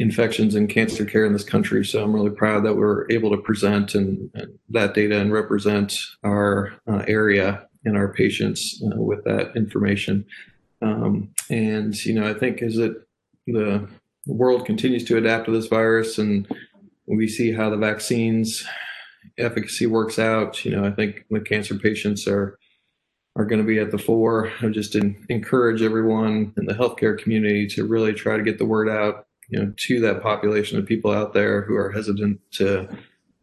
infections 0.00 0.54
and 0.54 0.70
cancer 0.70 1.04
care 1.04 1.26
in 1.26 1.34
this 1.34 1.44
country. 1.44 1.84
So 1.84 2.02
I'm 2.02 2.14
really 2.14 2.30
proud 2.30 2.64
that 2.64 2.74
we're 2.74 3.06
able 3.10 3.30
to 3.30 3.36
present 3.36 3.94
and, 3.94 4.30
and 4.32 4.58
that 4.70 4.94
data 4.94 5.20
and 5.20 5.30
represent 5.30 5.94
our 6.24 6.72
uh, 6.90 7.04
area 7.06 7.68
and 7.84 7.98
our 7.98 8.12
patients 8.12 8.82
uh, 8.82 9.00
with 9.00 9.22
that 9.24 9.52
information. 9.54 10.24
Um, 10.80 11.34
and 11.50 11.94
you 12.06 12.14
know, 12.14 12.28
I 12.28 12.32
think 12.32 12.62
as 12.62 12.78
it 12.78 12.94
the 13.46 13.88
world 14.26 14.64
continues 14.64 15.04
to 15.04 15.18
adapt 15.18 15.46
to 15.46 15.52
this 15.52 15.66
virus 15.66 16.18
and 16.18 16.46
we 17.06 17.28
see 17.28 17.52
how 17.52 17.68
the 17.68 17.76
vaccines 17.76 18.64
efficacy 19.38 19.86
works 19.86 20.18
out, 20.18 20.64
you 20.64 20.70
know, 20.74 20.84
I 20.84 20.92
think 20.92 21.24
the 21.30 21.40
cancer 21.40 21.74
patients 21.74 22.26
are 22.26 22.58
are 23.36 23.44
going 23.44 23.60
to 23.60 23.66
be 23.66 23.78
at 23.78 23.90
the 23.90 23.98
fore. 23.98 24.50
I 24.62 24.68
just 24.68 24.94
encourage 24.94 25.82
everyone 25.82 26.52
in 26.56 26.64
the 26.64 26.74
healthcare 26.74 27.18
community 27.18 27.66
to 27.68 27.86
really 27.86 28.12
try 28.12 28.36
to 28.36 28.42
get 28.42 28.58
the 28.58 28.66
word 28.66 28.88
out, 28.88 29.26
you 29.50 29.58
know, 29.58 29.72
to 29.76 30.00
that 30.00 30.22
population 30.22 30.78
of 30.78 30.86
people 30.86 31.10
out 31.10 31.34
there 31.34 31.62
who 31.62 31.76
are 31.76 31.90
hesitant 31.90 32.40
to 32.52 32.88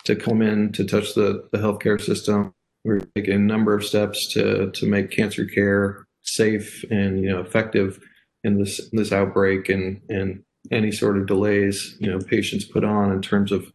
to 0.04 0.16
come 0.16 0.42
in 0.42 0.72
to 0.74 0.86
touch 0.86 1.14
the 1.14 1.48
the 1.52 1.58
healthcare 1.58 2.02
system. 2.02 2.54
We're 2.84 3.02
taking 3.16 3.34
a 3.34 3.40
number 3.40 3.74
of 3.76 3.86
steps 3.86 4.32
to 4.34 4.72
to 4.72 4.86
make 4.86 5.12
cancer 5.12 5.46
care 5.46 6.08
safe 6.24 6.84
and 6.90 7.24
you 7.24 7.30
know 7.30 7.40
effective 7.40 8.00
in 8.44 8.60
this 8.60 8.90
this 8.92 9.12
outbreak 9.12 9.70
and 9.70 10.02
and 10.10 10.44
any 10.72 10.92
sort 10.92 11.18
of 11.18 11.28
delays 11.28 11.96
you 12.00 12.12
know 12.12 12.20
patients 12.20 12.66
put 12.66 12.84
on 12.84 13.12
in 13.12 13.22
terms 13.22 13.52
of 13.52 13.72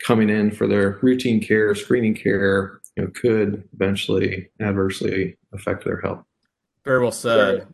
coming 0.00 0.30
in 0.30 0.50
for 0.50 0.66
their 0.66 0.98
routine 1.02 1.40
care, 1.40 1.74
screening 1.74 2.14
care, 2.14 2.80
you 2.96 3.04
know, 3.04 3.10
could 3.14 3.68
eventually 3.74 4.48
adversely 4.60 5.36
affect 5.52 5.84
their 5.84 6.00
health. 6.00 6.24
Very 6.84 7.00
well 7.00 7.12
said. 7.12 7.66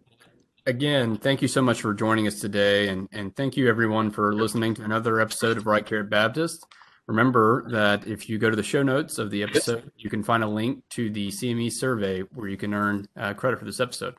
Again, 0.66 1.16
thank 1.16 1.42
you 1.42 1.48
so 1.48 1.62
much 1.62 1.80
for 1.80 1.94
joining 1.94 2.26
us 2.26 2.40
today, 2.40 2.88
and 2.88 3.08
and 3.12 3.34
thank 3.36 3.56
you 3.56 3.68
everyone 3.68 4.10
for 4.10 4.34
listening 4.34 4.74
to 4.74 4.82
another 4.82 5.20
episode 5.20 5.56
of 5.56 5.66
Right 5.66 5.86
Care 5.86 6.02
Baptist. 6.02 6.66
Remember 7.06 7.70
that 7.70 8.04
if 8.04 8.28
you 8.28 8.36
go 8.36 8.50
to 8.50 8.56
the 8.56 8.64
show 8.64 8.82
notes 8.82 9.18
of 9.18 9.30
the 9.30 9.44
episode, 9.44 9.92
you 9.96 10.10
can 10.10 10.24
find 10.24 10.42
a 10.42 10.48
link 10.48 10.82
to 10.90 11.08
the 11.08 11.28
CME 11.28 11.70
survey 11.70 12.22
where 12.34 12.48
you 12.48 12.56
can 12.56 12.74
earn 12.74 13.06
uh, 13.16 13.32
credit 13.32 13.60
for 13.60 13.64
this 13.64 13.78
episode. 13.78 14.16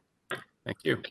Thank 0.63 0.77
you. 0.83 1.01